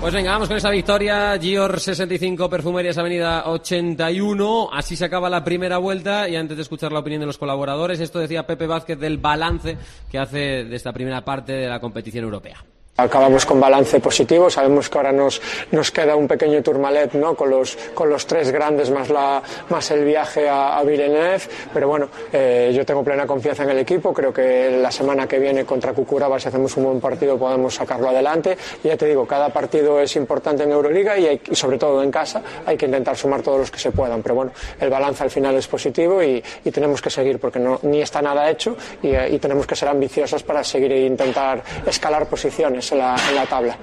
Pues 0.00 0.14
venga, 0.14 0.30
vamos 0.30 0.46
con 0.46 0.56
esa 0.56 0.70
victoria. 0.70 1.36
Gior 1.38 1.80
65, 1.80 2.48
Perfumerias 2.48 2.96
Avenida 2.98 3.48
81. 3.48 4.70
Así 4.72 4.94
se 4.94 5.04
acaba 5.04 5.28
la 5.28 5.42
primera 5.42 5.78
vuelta. 5.78 6.28
Y 6.28 6.36
antes 6.36 6.56
de 6.56 6.62
escuchar 6.62 6.92
la 6.92 7.00
opinión 7.00 7.20
de 7.20 7.26
los 7.26 7.36
colaboradores, 7.36 7.98
esto 7.98 8.20
decía 8.20 8.46
Pepe 8.46 8.68
Vázquez 8.68 8.98
del 8.98 9.18
balance 9.18 9.76
que 10.08 10.18
hace 10.18 10.64
de 10.64 10.76
esta 10.76 10.92
primera 10.92 11.24
parte 11.24 11.52
de 11.52 11.68
la 11.68 11.80
competición 11.80 12.24
europea. 12.24 12.64
Acabamos 13.00 13.46
con 13.46 13.60
balance 13.60 14.00
positivo, 14.00 14.50
sabemos 14.50 14.90
que 14.90 14.98
ahora 14.98 15.12
nos, 15.12 15.40
nos 15.70 15.92
queda 15.92 16.16
un 16.16 16.26
pequeño 16.26 16.60
tourmalet 16.64 17.12
¿no? 17.14 17.36
con, 17.36 17.48
los, 17.48 17.78
con 17.94 18.10
los 18.10 18.26
tres 18.26 18.50
grandes 18.50 18.90
más, 18.90 19.08
la, 19.08 19.40
más 19.68 19.88
el 19.92 20.04
viaje 20.04 20.48
a, 20.48 20.76
a 20.76 20.82
Villeneuve, 20.82 21.42
pero 21.72 21.86
bueno, 21.86 22.08
eh, 22.32 22.72
yo 22.74 22.84
tengo 22.84 23.04
plena 23.04 23.24
confianza 23.24 23.62
en 23.62 23.70
el 23.70 23.78
equipo, 23.78 24.12
creo 24.12 24.32
que 24.32 24.80
la 24.82 24.90
semana 24.90 25.28
que 25.28 25.38
viene 25.38 25.64
contra 25.64 25.92
Cucuraba 25.92 26.40
si 26.40 26.48
hacemos 26.48 26.76
un 26.76 26.86
buen 26.86 27.00
partido 27.00 27.38
podemos 27.38 27.76
sacarlo 27.76 28.08
adelante 28.08 28.58
y 28.82 28.88
ya 28.88 28.96
te 28.96 29.06
digo, 29.06 29.24
cada 29.28 29.50
partido 29.50 30.00
es 30.00 30.16
importante 30.16 30.64
en 30.64 30.72
Euroliga 30.72 31.16
y, 31.16 31.40
sobre 31.52 31.78
todo 31.78 32.02
en 32.02 32.10
casa 32.10 32.42
hay 32.66 32.76
que 32.76 32.86
intentar 32.86 33.16
sumar 33.16 33.42
todos 33.42 33.60
los 33.60 33.70
que 33.70 33.78
se 33.78 33.92
puedan, 33.92 34.22
pero 34.22 34.34
bueno, 34.34 34.50
el 34.80 34.90
balance 34.90 35.22
al 35.22 35.30
final 35.30 35.54
es 35.54 35.68
positivo 35.68 36.20
y, 36.20 36.42
y 36.64 36.70
tenemos 36.72 37.00
que 37.00 37.10
seguir 37.10 37.38
porque 37.38 37.60
no, 37.60 37.78
ni 37.82 38.00
está 38.00 38.20
nada 38.20 38.50
hecho 38.50 38.76
y, 39.04 39.10
eh, 39.10 39.28
y 39.30 39.38
tenemos 39.38 39.68
que 39.68 39.76
ser 39.76 39.88
ambiciosos 39.88 40.42
para 40.42 40.64
seguir 40.64 40.90
e 40.90 41.06
intentar 41.06 41.62
escalar 41.86 42.26
posiciones 42.26 42.87
en 42.92 42.98
la, 42.98 43.46
tabla. 43.48 43.78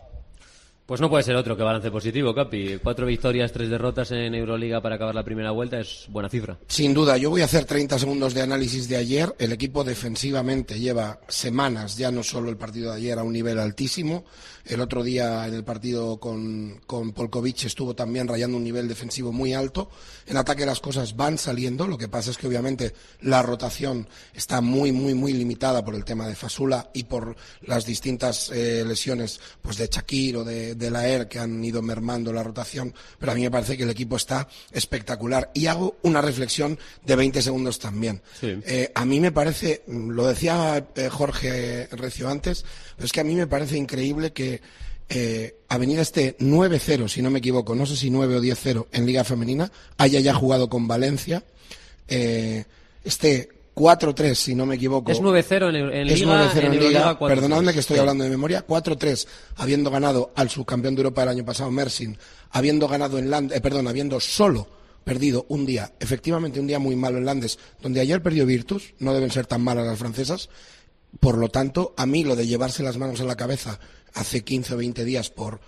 Pues 0.85 1.01
no 1.01 1.09
puede 1.09 1.23
ser 1.23 1.35
otro 1.35 1.57
que 1.57 1.63
balance 1.63 1.89
positivo, 1.89 2.35
Capi. 2.35 2.77
Cuatro 2.83 3.07
victorias, 3.07 3.51
tres 3.51 3.69
derrotas 3.69 4.11
en 4.11 4.35
Euroliga 4.35 4.81
para 4.81 4.95
acabar 4.95 5.15
la 5.15 5.23
primera 5.23 5.51
vuelta 5.51 5.79
es 5.79 6.05
buena 6.09 6.29
cifra. 6.29 6.57
Sin 6.67 6.93
duda, 6.93 7.17
yo 7.17 7.31
voy 7.31 7.41
a 7.41 7.45
hacer 7.45 7.65
30 7.65 7.97
segundos 7.97 8.33
de 8.33 8.43
análisis 8.43 8.87
de 8.87 8.97
ayer. 8.97 9.35
El 9.39 9.51
equipo 9.51 9.83
defensivamente 9.83 10.79
lleva 10.79 11.19
semanas, 11.27 11.97
ya 11.97 12.11
no 12.11 12.21
solo 12.21 12.49
el 12.49 12.57
partido 12.57 12.91
de 12.91 12.97
ayer, 12.97 13.17
a 13.17 13.23
un 13.23 13.33
nivel 13.33 13.59
altísimo. 13.59 14.25
El 14.65 14.81
otro 14.81 15.03
día 15.03 15.47
en 15.47 15.53
el 15.53 15.63
partido 15.63 16.19
con, 16.19 16.81
con 16.87 17.13
Polkovic 17.13 17.65
estuvo 17.65 17.95
también 17.95 18.27
rayando 18.27 18.57
un 18.57 18.63
nivel 18.63 18.87
defensivo 18.87 19.31
muy 19.31 19.53
alto. 19.53 19.89
En 20.25 20.37
ataque 20.37 20.65
las 20.65 20.79
cosas 20.79 21.15
van 21.15 21.37
saliendo. 21.37 21.87
Lo 21.87 21.97
que 21.97 22.07
pasa 22.07 22.31
es 22.31 22.37
que 22.37 22.47
obviamente 22.47 22.93
la 23.21 23.41
rotación 23.41 24.07
está 24.33 24.61
muy, 24.61 24.91
muy, 24.91 25.13
muy 25.13 25.33
limitada 25.33 25.85
por 25.85 25.95
el 25.95 26.03
tema 26.03 26.27
de 26.27 26.35
Fasula 26.35 26.89
y 26.93 27.03
por 27.03 27.35
las 27.61 27.85
distintas 27.85 28.49
eh, 28.49 28.83
lesiones 28.85 29.39
pues 29.61 29.77
de 29.77 29.87
Shakir 29.87 30.37
o 30.37 30.43
de, 30.43 30.75
de 30.75 30.89
Laer 30.89 31.27
que 31.27 31.39
han 31.39 31.63
ido 31.63 31.81
mermando 31.81 32.33
la 32.33 32.43
rotación. 32.43 32.93
Pero 33.19 33.31
a 33.31 33.35
mí 33.35 33.41
me 33.41 33.51
parece 33.51 33.77
que 33.77 33.83
el 33.83 33.89
equipo 33.89 34.15
está 34.15 34.47
espectacular. 34.71 35.51
Y 35.53 35.67
hago 35.67 35.97
una 36.01 36.21
reflexión 36.21 36.77
de 37.05 37.15
20 37.15 37.41
segundos 37.41 37.79
también. 37.79 38.21
Eh, 38.41 38.91
a 38.93 39.05
mí 39.05 39.19
me 39.19 39.31
parece, 39.31 39.83
lo 39.87 40.27
decía 40.27 40.87
eh, 40.95 41.09
Jorge 41.09 41.87
Recio 41.91 42.29
antes, 42.29 42.65
pero 42.95 43.05
es 43.05 43.11
que 43.11 43.21
a 43.21 43.23
mí 43.23 43.35
me 43.35 43.47
parece 43.47 43.77
increíble 43.77 44.33
que 44.33 44.54
eh, 45.09 45.57
Avenida 45.69 46.01
esté 46.01 46.37
9-0, 46.39 47.07
si 47.07 47.21
no 47.21 47.29
me 47.29 47.39
equivoco, 47.39 47.75
no 47.75 47.85
sé 47.85 47.95
si 47.95 48.09
9 48.09 48.37
o 48.37 48.41
10-0 48.41 48.87
en 48.91 49.05
Liga 49.05 49.23
Femenina, 49.23 49.71
haya 49.97 50.19
ya 50.19 50.33
jugado 50.33 50.69
con 50.69 50.87
Valencia, 50.87 51.43
eh, 52.07 52.65
esté 53.03 53.49
4-3, 53.75 54.33
si 54.33 54.55
no 54.55 54.65
me 54.65 54.75
equivoco. 54.75 55.11
Es 55.11 55.21
9-0 55.21 55.69
en, 55.69 55.75
en 55.75 56.07
Es 56.07 56.19
Liga. 56.19 56.51
9-0 56.51 56.57
en 56.57 56.71
Liga. 56.71 56.75
Euroliga, 56.75 57.19
4-3. 57.19 57.27
Perdonadme 57.27 57.73
que 57.73 57.79
estoy 57.79 57.99
hablando 57.99 58.23
de 58.23 58.29
memoria. 58.29 58.65
4-3, 58.65 59.27
habiendo 59.57 59.91
ganado 59.91 60.31
al 60.35 60.49
subcampeón 60.49 60.95
de 60.95 61.01
Europa 61.01 61.23
el 61.23 61.29
año 61.29 61.45
pasado, 61.45 61.69
Mersin, 61.71 62.17
habiendo 62.51 62.87
ganado 62.87 63.19
en 63.19 63.29
Land, 63.29 63.51
eh, 63.51 63.61
perdón, 63.61 63.87
habiendo 63.87 64.19
solo 64.19 64.67
perdido 65.03 65.45
un 65.49 65.67
día, 65.67 65.93
efectivamente 65.99 66.59
un 66.59 66.65
día 66.65 66.79
muy 66.79 66.95
malo 66.95 67.19
en 67.19 67.25
Landes, 67.25 67.59
donde 67.79 67.99
ayer 67.99 68.23
perdió 68.23 68.45
Virtus, 68.45 68.95
no 68.97 69.13
deben 69.13 69.29
ser 69.29 69.45
tan 69.45 69.61
malas 69.61 69.85
las 69.85 69.99
francesas. 69.99 70.49
Por 71.19 71.37
lo 71.37 71.49
tanto, 71.49 71.93
a 71.95 72.05
mí 72.05 72.23
lo 72.23 72.35
de 72.35 72.47
llevarse 72.47 72.81
las 72.81 72.97
manos 72.97 73.19
en 73.19 73.27
la 73.27 73.35
cabeza 73.35 73.79
hace 74.15 74.43
15 74.43 74.73
o 74.73 74.77
20 74.77 75.05
días 75.05 75.29
por 75.29 75.59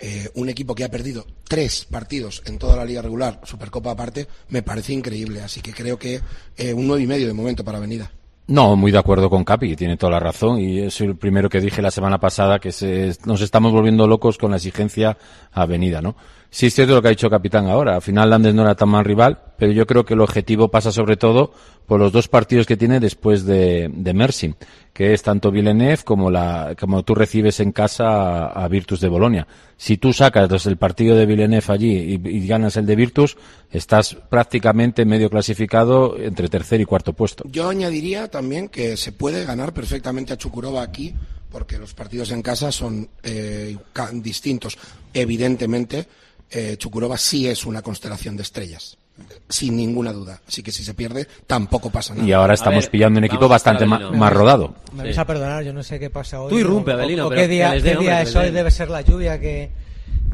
eh, 0.00 0.28
un 0.34 0.48
equipo 0.48 0.74
que 0.74 0.84
ha 0.84 0.90
perdido 0.90 1.24
tres 1.48 1.86
partidos 1.88 2.42
en 2.46 2.58
toda 2.58 2.76
la 2.76 2.84
liga 2.84 3.02
regular, 3.02 3.40
Supercopa 3.44 3.92
aparte, 3.92 4.26
me 4.48 4.62
parece 4.62 4.92
increíble. 4.92 5.40
Así 5.42 5.60
que 5.60 5.72
creo 5.72 5.98
que 5.98 6.20
eh, 6.56 6.72
un 6.74 6.86
nueve 6.86 7.02
y 7.04 7.06
medio 7.06 7.26
de 7.28 7.32
momento 7.32 7.64
para 7.64 7.78
Avenida. 7.78 8.10
No, 8.48 8.74
muy 8.74 8.90
de 8.90 8.98
acuerdo 8.98 9.30
con 9.30 9.44
Capi, 9.44 9.76
tiene 9.76 9.96
toda 9.96 10.10
la 10.12 10.20
razón 10.20 10.58
y 10.58 10.80
es 10.80 11.00
el 11.00 11.16
primero 11.16 11.48
que 11.48 11.60
dije 11.60 11.80
la 11.80 11.92
semana 11.92 12.18
pasada 12.18 12.58
que 12.58 12.72
se- 12.72 13.16
nos 13.24 13.40
estamos 13.40 13.72
volviendo 13.72 14.08
locos 14.08 14.36
con 14.36 14.50
la 14.50 14.56
exigencia 14.56 15.16
avenida, 15.52 16.02
¿no? 16.02 16.16
Sí 16.54 16.66
es 16.66 16.74
cierto 16.74 16.94
lo 16.94 17.00
que 17.00 17.08
ha 17.08 17.12
dicho 17.12 17.30
Capitán 17.30 17.66
ahora, 17.66 17.94
al 17.94 18.02
final 18.02 18.28
Landes 18.28 18.54
no 18.54 18.60
era 18.60 18.74
tan 18.74 18.90
mal 18.90 19.06
rival, 19.06 19.40
pero 19.56 19.72
yo 19.72 19.86
creo 19.86 20.04
que 20.04 20.12
el 20.12 20.20
objetivo 20.20 20.70
pasa 20.70 20.92
sobre 20.92 21.16
todo 21.16 21.54
por 21.86 21.98
los 21.98 22.12
dos 22.12 22.28
partidos 22.28 22.66
que 22.66 22.76
tiene 22.76 23.00
después 23.00 23.46
de, 23.46 23.90
de 23.90 24.12
Mersin, 24.12 24.54
que 24.92 25.14
es 25.14 25.22
tanto 25.22 25.50
Villeneuve 25.50 26.04
como 26.04 26.30
la, 26.30 26.76
como 26.78 27.04
tú 27.04 27.14
recibes 27.14 27.58
en 27.60 27.72
casa 27.72 28.48
a, 28.48 28.68
Virtus 28.68 29.00
de 29.00 29.08
Bolonia. 29.08 29.46
Si 29.78 29.96
tú 29.96 30.12
sacas 30.12 30.66
el 30.66 30.76
partido 30.76 31.16
de 31.16 31.24
Villeneuve 31.24 31.64
allí 31.68 32.20
y, 32.22 32.28
y 32.28 32.46
ganas 32.46 32.76
el 32.76 32.84
de 32.84 32.96
Virtus, 32.96 33.38
estás 33.70 34.14
prácticamente 34.28 35.06
medio 35.06 35.30
clasificado 35.30 36.18
entre 36.18 36.48
tercer 36.48 36.82
y 36.82 36.84
cuarto 36.84 37.14
puesto. 37.14 37.44
Yo 37.48 37.70
añadiría 37.70 38.30
también 38.30 38.68
que 38.68 38.98
se 38.98 39.12
puede 39.12 39.46
ganar 39.46 39.72
perfectamente 39.72 40.34
a 40.34 40.36
Chukurova 40.36 40.82
aquí, 40.82 41.14
porque 41.50 41.78
los 41.78 41.94
partidos 41.94 42.30
en 42.30 42.42
casa 42.42 42.70
son 42.70 43.08
eh, 43.22 43.74
distintos. 44.22 44.76
Evidentemente, 45.14 46.06
eh, 46.52 46.76
Chukurova 46.76 47.16
sí 47.18 47.46
es 47.48 47.64
una 47.66 47.82
constelación 47.82 48.36
de 48.36 48.42
estrellas, 48.42 48.96
sin 49.48 49.76
ninguna 49.76 50.12
duda. 50.12 50.40
Así 50.46 50.62
que 50.62 50.70
si 50.72 50.84
se 50.84 50.94
pierde, 50.94 51.26
tampoco 51.46 51.90
pasa 51.90 52.14
nada. 52.14 52.26
Y 52.26 52.32
ahora 52.32 52.54
estamos 52.54 52.88
pillando 52.88 53.18
un 53.18 53.24
equipo 53.24 53.48
bastante 53.48 53.84
ma- 53.86 54.10
más 54.10 54.32
rodado. 54.32 54.74
Me 54.92 55.04
vais 55.04 55.18
a 55.18 55.26
perdonar, 55.26 55.62
yo 55.64 55.72
no 55.72 55.82
sé 55.82 55.98
qué 55.98 56.10
pasa 56.10 56.40
hoy. 56.40 56.50
Tú 56.50 56.58
irrumpe, 56.58 56.90
o- 56.92 56.94
Abelino, 56.94 57.26
o 57.26 57.30
qué 57.30 57.48
día, 57.48 57.72
qué 57.80 58.22
es 58.22 58.36
hoy, 58.36 58.50
debe 58.50 58.70
ser 58.70 58.88
la 58.90 59.00
lluvia 59.02 59.38
que, 59.40 59.70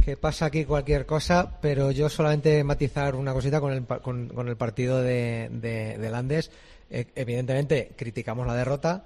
que 0.05 0.17
pasa 0.17 0.47
aquí 0.47 0.65
cualquier 0.65 1.07
cosa, 1.07 1.59
pero 1.61 1.91
yo 1.91 2.09
solamente 2.09 2.63
matizar 2.65 3.15
una 3.15 3.33
cosita 3.33 3.61
con 3.61 3.73
el, 3.73 3.83
pa- 3.83 3.99
con, 4.01 4.29
con 4.29 4.49
el 4.49 4.57
partido 4.57 5.01
de, 5.03 5.49
de, 5.53 5.99
de 5.99 6.11
Landes. 6.11 6.51
Eh, 6.91 7.07
evidentemente, 7.17 7.91
criticamos 7.97 8.47
la 8.47 8.55
derrota 8.55 9.05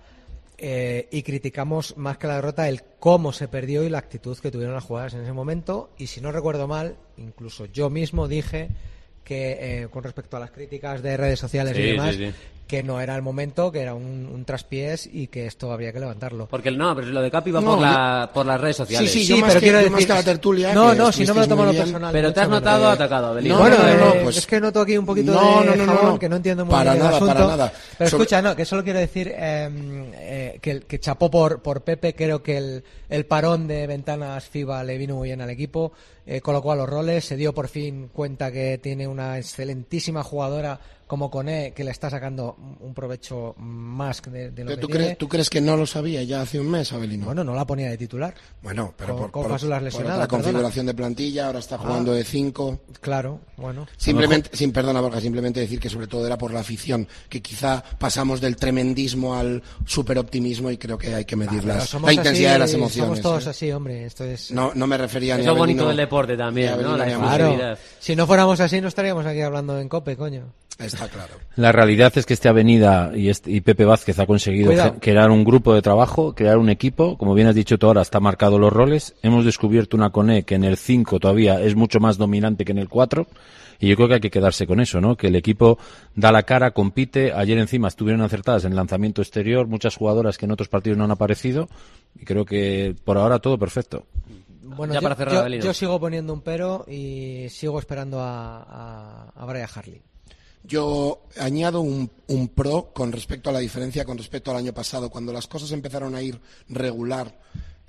eh, 0.65 1.09
y 1.11 1.25
criticamos 1.25 1.97
más 1.97 2.19
que 2.19 2.29
la 2.29 2.37
derrota 2.37 2.69
el 2.69 2.85
cómo 3.01 3.33
se 3.33 3.49
perdió 3.49 3.83
y 3.83 3.89
la 3.91 3.99
actitud 3.99 4.39
que 4.39 4.53
tuvieron 4.53 4.77
las 4.77 4.85
jugadoras 4.85 5.15
en 5.15 5.23
ese 5.23 5.33
momento. 5.33 5.91
Y 5.99 6.07
si 6.07 6.21
no 6.21 6.31
recuerdo 6.31 6.69
mal, 6.69 6.95
incluso 7.17 7.67
yo 7.67 7.91
mismo 7.91 8.29
dije 8.29 8.69
que 9.25 9.83
eh, 9.83 9.89
con 9.89 10.05
respecto 10.05 10.37
a 10.37 10.41
las 10.41 10.53
críticas 10.53 11.03
de 11.03 11.17
redes 11.17 11.41
sociales 11.41 11.77
Sí, 11.77 11.83
y 11.83 11.87
demás, 11.87 12.15
sí, 12.15 12.27
sí. 12.27 12.35
Que 12.73 12.83
no 12.83 13.03
era 13.03 13.15
el 13.15 13.21
momento, 13.21 13.71
que 13.71 13.81
era 13.83 13.93
un, 13.93 14.27
un 14.33 14.47
traspiés 14.47 15.07
y 15.13 15.27
que 15.27 15.45
esto 15.45 15.71
habría 15.73 15.93
que 15.93 16.01
levantarlo. 16.01 16.47
Porque 16.49 16.71
el- 16.71 16.79
no, 16.79 16.97
pero 16.97 17.09
lo 17.09 17.21
de 17.21 17.31
Capi 17.31 17.51
va 17.51 17.61
No, 17.61 17.73
por, 17.73 17.81
la, 17.83 18.31
por 18.33 18.47
las 18.47 18.59
redes 18.59 18.77
sociales. 18.77 19.13
Sí, 19.13 19.19
sí, 19.21 19.27
yo 19.27 19.35
que- 19.35 19.41
yo 19.85 19.91
más 19.91 20.07
que 20.07 20.13
la 20.15 20.23
tertulia, 20.23 20.73
No, 20.73 20.93
que 20.93 20.97
no, 20.97 21.13
si 21.13 21.27
no 21.27 21.35
me 21.35 21.41
lo 21.43 21.49
tomo 21.49 21.67
lo 21.67 21.75
personal. 21.75 22.11
Pero 22.15 22.33
te 22.33 22.41
has 22.41 22.49
notado 22.49 22.89
atacado, 22.89 23.27
Abelino. 23.27 23.59
Bueno, 23.59 23.77
No, 23.77 23.83
no, 23.87 23.95
no, 24.07 24.15
eh, 24.15 24.21
pues- 24.25 24.39
es 24.39 24.47
que 24.47 24.59
noto 24.59 24.81
aquí 24.81 24.97
un 24.97 25.05
poquito 25.05 25.33
No, 25.35 25.61
de 25.61 25.67
no, 25.67 25.77
no, 25.77 25.85
no, 25.85 25.93
jabón, 25.93 26.11
no. 26.15 26.19
que 26.19 26.29
no 26.31 26.37
entiendo 26.37 26.65
muy 26.65 26.73
Para 26.73 26.95
bien 26.95 27.05
el 27.05 27.11
nada, 27.13 27.27
para 27.27 27.47
nada. 27.47 27.73
Pero 27.99 28.09
Sobre- 28.11 28.23
escucha, 28.23 28.41
no, 28.41 28.57
que 28.57 28.65
solo 28.65 28.83
quiero 28.83 29.01
decir 29.01 29.29
eh, 29.37 29.69
eh, 30.15 30.59
que, 30.63 30.81
que 30.81 30.99
chapó 30.99 31.31
por, 31.31 31.61
por 31.61 31.83
Pepe, 31.83 32.15
creo 32.15 32.43
que 32.43 32.57
el, 32.57 32.85
el 33.11 33.27
parón 33.27 33.67
de 33.69 33.87
ventanas 33.87 34.45
FIBA 34.49 34.83
le 34.83 34.97
vino 34.97 35.17
muy 35.17 35.29
bien 35.29 35.43
al 35.43 35.51
equipo, 35.51 35.93
eh, 36.25 36.41
colocó 36.41 36.73
a 36.73 36.77
los 36.77 36.89
roles, 36.89 37.27
se 37.27 37.37
dio 37.37 37.53
por 37.53 37.69
fin 37.69 38.09
cuenta 38.15 38.51
que 38.51 38.79
tiene 38.79 39.07
una 39.07 39.37
excelentísima 39.37 40.23
jugadora 40.23 40.81
como 41.13 41.31
Coné, 41.31 41.75
que 41.77 41.85
le 41.85 41.91
está 41.91 42.09
sacando 42.09 42.57
un 42.81 42.95
provecho 42.95 43.55
más 43.59 44.23
de, 44.23 44.51
de 44.51 44.65
lo 44.65 44.69
Pero 44.71 44.77
que 44.77 44.81
¿Tú, 44.81 44.87
tiene. 44.87 45.05
crees, 45.05 45.19
¿Tú 45.19 45.29
crees 45.29 45.51
que 45.51 45.61
no 45.61 45.77
lo 45.77 45.85
sabía 45.85 46.23
ya 46.23 46.41
hace 46.41 46.59
un 46.59 46.71
mes, 46.71 46.91
Abelino? 46.91 47.27
Bueno, 47.27 47.45
no 47.45 47.55
la 47.55 47.67
ponía 47.67 47.91
de 47.91 47.99
titular. 47.99 48.33
Bueno, 48.63 48.95
pero 48.97 49.09
Con- 49.15 49.31
por, 49.31 49.31
con 49.31 49.59
perdona. 49.59 50.27
configuración 50.27 50.87
de 50.87 50.95
plantilla, 50.95 51.49
ahora 51.49 51.59
está 51.59 51.77
jugando 51.77 52.13
Ah. 52.13 52.15
de 52.15 52.25
5. 52.25 52.81
Claro, 53.03 53.41
bueno. 53.59 53.87
Simplemente, 53.99 54.57
sin 54.57 54.73
perdona 54.73 55.03
Borja, 55.03 55.21
simplemente 55.21 55.61
decir 55.61 55.79
que 55.79 55.91
sobre 55.91 56.07
todo 56.07 56.27
era 56.27 56.39
por 56.39 56.51
la 56.51 56.61
afición, 56.61 57.07
que 57.29 57.43
quizá 57.43 57.85
pasamos 57.99 58.41
del 58.41 58.57
tremendismo 58.57 59.35
al 59.35 59.63
superoptimismo 59.85 60.71
y 60.71 60.79
creo 60.79 60.97
que 60.97 61.15
hay 61.15 61.27
que 61.27 61.37
medir 61.37 61.63
las- 61.67 61.93
la 61.93 62.11
intensidad 62.11 62.53
así, 62.53 62.53
de 62.55 62.59
las 62.59 62.73
emociones. 62.73 63.09
Somos 63.09 63.21
todos 63.21 63.47
¿eh? 63.47 63.51
así, 63.51 63.71
hombre. 63.71 64.07
Esto 64.07 64.25
es... 64.25 64.51
No, 64.51 64.73
no 64.75 64.87
me 64.87 64.97
refería 64.97 65.37
ni 65.37 65.43
Es 65.43 65.49
a 65.49 65.51
lo 65.51 65.59
bonito 65.59 65.87
del 65.89 65.99
deporte 65.99 66.39
también, 66.39 66.81
¿no? 66.81 66.97
La 66.97 67.05
Claro. 67.05 67.77
Si 68.01 68.17
no 68.17 68.27
fuéramos 68.27 68.59
así, 68.61 68.81
no 68.81 68.89
estaríamos 68.89 69.27
aquí 69.27 69.43
hablando 69.43 69.79
en 69.79 69.91
COPE, 69.91 70.17
coño. 70.17 70.55
Está 70.79 71.09
claro. 71.09 71.35
La 71.57 71.71
realidad 71.73 72.13
es 72.17 72.27
que 72.27 72.35
este 72.35 72.49
Avenida 72.49 73.13
y, 73.15 73.29
este- 73.29 73.51
y 73.51 73.61
Pepe 73.61 73.85
Vázquez 73.85 74.19
ha 74.19 74.27
conseguido 74.27 74.69
Cuidado. 74.69 74.97
crear 75.01 75.31
un 75.31 75.45
grupo 75.45 75.75
de 75.75 75.83
trabajo, 75.83 76.35
crear 76.35 76.59
un 76.59 76.69
equipo. 76.71 77.17
Como 77.19 77.35
bien 77.35 77.47
has 77.49 77.55
dicho 77.55 77.79
tú 77.79 77.87
ahora, 77.87 78.03
está 78.03 78.21
marcado 78.21 78.59
los 78.59 78.73
roles. 78.73 79.15
Hemos 79.23 79.45
descubierto 79.45 79.97
una 79.97 80.11
CONE 80.11 80.45
que 80.45 80.55
en 80.55 80.65
el 80.65 80.77
5 80.77 81.21
todavía 81.21 81.61
es 81.61 81.75
mucho 81.77 82.01
más 82.01 82.19
dominante 82.19 82.65
que 82.65 82.73
en 82.73 82.79
el 82.79 82.89
4. 82.89 83.27
Y 83.79 83.89
yo 83.89 83.97
creo 83.97 84.07
que 84.07 84.15
hay 84.15 84.21
que 84.21 84.31
quedarse 84.31 84.65
con 84.67 84.79
eso, 84.81 85.01
¿no? 85.01 85.17
Que 85.17 85.27
el 85.27 85.35
equipo 85.35 85.77
da 86.15 86.31
la 86.31 86.45
cara, 86.45 86.71
compite. 86.71 87.33
Ayer 87.33 87.59
encima 87.59 87.89
estuvieron 87.89 88.23
acertadas 88.23 88.65
en 88.65 88.71
el 88.73 88.77
lanzamiento 88.77 89.23
exterior, 89.23 89.67
muchas 89.67 89.97
jugadoras 89.97 90.39
que 90.39 90.45
en 90.47 90.53
otros 90.53 90.69
partidos 90.69 90.99
no 90.99 91.05
han 91.05 91.11
aparecido. 91.11 91.69
Y 92.19 92.25
creo 92.25 92.45
que 92.45 92.95
por 93.05 93.19
ahora 93.19 93.41
todo 93.41 93.59
perfecto. 93.59 94.07
Bueno, 94.63 94.95
Ya 94.95 95.01
yo, 95.01 95.03
para 95.03 95.17
cerrar, 95.17 95.49
yo- 95.51 95.59
yo 95.65 95.75
sigo 95.75 95.99
poniendo 95.99 96.33
un 96.33 96.41
pero 96.43 96.85
y 96.89 97.47
sigo 97.51 97.79
esperando 97.81 98.21
a, 98.21 98.63
a, 98.63 99.33
a 99.35 99.45
Brian 99.47 99.69
Harley. 99.75 100.01
Yo 100.65 101.27
añado 101.39 101.81
un, 101.81 102.09
pro 102.55 102.93
con 102.95 103.13
respecto 103.13 103.51
a 103.51 103.53
la 103.53 103.59
diferencia 103.59 104.05
con 104.05 104.19
respecto 104.19 104.51
al 104.51 104.59
año 104.59 104.73
pasado. 104.73 105.11
Cuando 105.11 105.33
las 105.33 105.47
cosas 105.47 105.73
empezaron 105.73 106.15
a 106.15 106.23
ir 106.23 106.41
regular, 106.69 107.39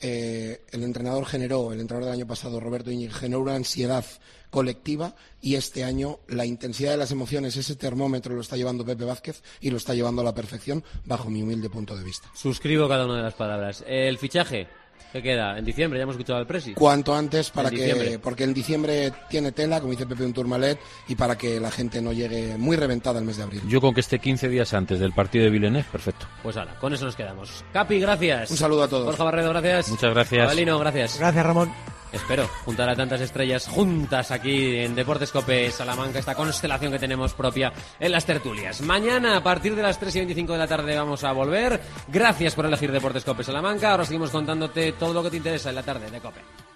eh, 0.01 0.65
el 0.71 0.83
entrenador 0.83 1.25
generó, 1.25 1.71
el 1.71 1.79
entrenador 1.79 2.05
del 2.05 2.19
año 2.19 2.27
pasado, 2.27 2.59
Roberto 2.59 2.91
Íñiguez, 2.91 3.15
generó 3.15 3.41
una 3.41 3.55
ansiedad 3.55 4.03
colectiva 4.49 5.15
y 5.41 5.55
este 5.55 5.83
año 5.83 6.19
la 6.27 6.45
intensidad 6.45 6.91
de 6.91 6.97
las 6.97 7.11
emociones, 7.11 7.57
ese 7.57 7.75
termómetro 7.75 8.35
lo 8.35 8.41
está 8.41 8.55
llevando 8.55 8.85
Pepe 8.85 9.03
Vázquez 9.03 9.41
y 9.59 9.71
lo 9.71 9.77
está 9.77 9.95
llevando 9.95 10.21
a 10.21 10.25
la 10.25 10.35
perfección 10.35 10.83
bajo 11.05 11.29
mi 11.29 11.41
humilde 11.41 11.69
punto 11.69 11.95
de 11.95 12.03
vista. 12.03 12.29
Suscribo 12.35 12.87
cada 12.87 13.05
una 13.05 13.17
de 13.17 13.23
las 13.23 13.33
palabras. 13.33 13.83
El 13.87 14.17
fichaje, 14.19 14.67
¿qué 15.13 15.21
queda? 15.21 15.57
En 15.57 15.63
diciembre, 15.63 15.97
ya 15.99 16.03
hemos 16.03 16.15
escuchado 16.15 16.39
al 16.39 16.45
Presi. 16.47 16.73
Cuanto 16.73 17.15
antes 17.15 17.49
para 17.51 17.69
En 17.69 17.75
que, 17.75 17.81
diciembre. 17.85 18.19
porque 18.19 18.43
en 18.43 18.53
diciembre 18.53 19.13
tiene 19.29 19.51
tela, 19.53 19.79
como 19.79 19.91
dice 19.91 20.05
Pepe 20.05 20.25
un 20.25 20.33
Tourmalet, 20.33 20.77
y 21.07 21.15
para 21.15 21.37
que 21.37 21.59
la 21.59 21.71
gente 21.71 22.01
no 22.01 22.11
llegue 22.11 22.57
muy 22.57 22.75
reventada 22.75 23.19
el 23.19 23.25
mes 23.25 23.37
de 23.37 23.43
abril. 23.43 23.61
Yo 23.67 23.79
con 23.79 23.93
que 23.93 24.01
esté 24.01 24.19
15 24.19 24.49
días 24.49 24.73
antes 24.73 24.99
del 24.99 25.13
partido 25.13 25.45
de 25.45 25.51
Villeneuve, 25.51 25.87
perfecto. 25.91 26.25
Pues 26.41 26.57
ahora, 26.57 26.77
con 26.79 26.93
eso 26.93 27.05
nos 27.05 27.15
quedamos. 27.15 27.63
Capi, 27.71 27.99
gracias. 27.99 28.51
Un 28.51 28.57
saludo 28.57 28.83
a 28.83 28.87
todos. 28.89 29.05
Borja 29.05 29.23
Barredo, 29.23 29.49
gracias. 29.49 29.89
Muchas 29.89 30.13
gracias. 30.13 30.47
Abelino, 30.47 30.77
gracias. 30.79 31.19
Gracias, 31.19 31.45
Ramón. 31.45 31.71
Espero 32.13 32.47
juntar 32.63 32.87
a 32.87 32.95
tantas 32.95 33.19
estrellas 33.21 33.67
juntas 33.67 34.31
aquí 34.31 34.77
en 34.77 34.93
Deportes 34.93 35.31
Cope 35.31 35.71
Salamanca, 35.71 36.19
esta 36.19 36.35
constelación 36.35 36.91
que 36.91 36.99
tenemos 36.99 37.33
propia 37.33 37.73
en 37.99 38.11
las 38.11 38.25
tertulias. 38.25 38.81
Mañana, 38.81 39.37
a 39.37 39.43
partir 39.43 39.75
de 39.75 39.81
las 39.81 39.99
3 39.99 40.15
y 40.15 40.19
25 40.19 40.53
de 40.53 40.59
la 40.59 40.67
tarde, 40.67 40.95
vamos 40.95 41.23
a 41.23 41.31
volver. 41.31 41.81
Gracias 42.07 42.53
por 42.53 42.67
elegir 42.67 42.91
Deportes 42.91 43.25
Cope 43.25 43.43
Salamanca. 43.43 43.91
Ahora 43.91 44.05
seguimos 44.05 44.29
contándote 44.29 44.93
todo 44.93 45.13
lo 45.13 45.23
que 45.23 45.31
te 45.31 45.37
interesa 45.37 45.69
en 45.69 45.75
la 45.75 45.83
tarde 45.83 46.09
de 46.11 46.19
Cope. 46.19 46.72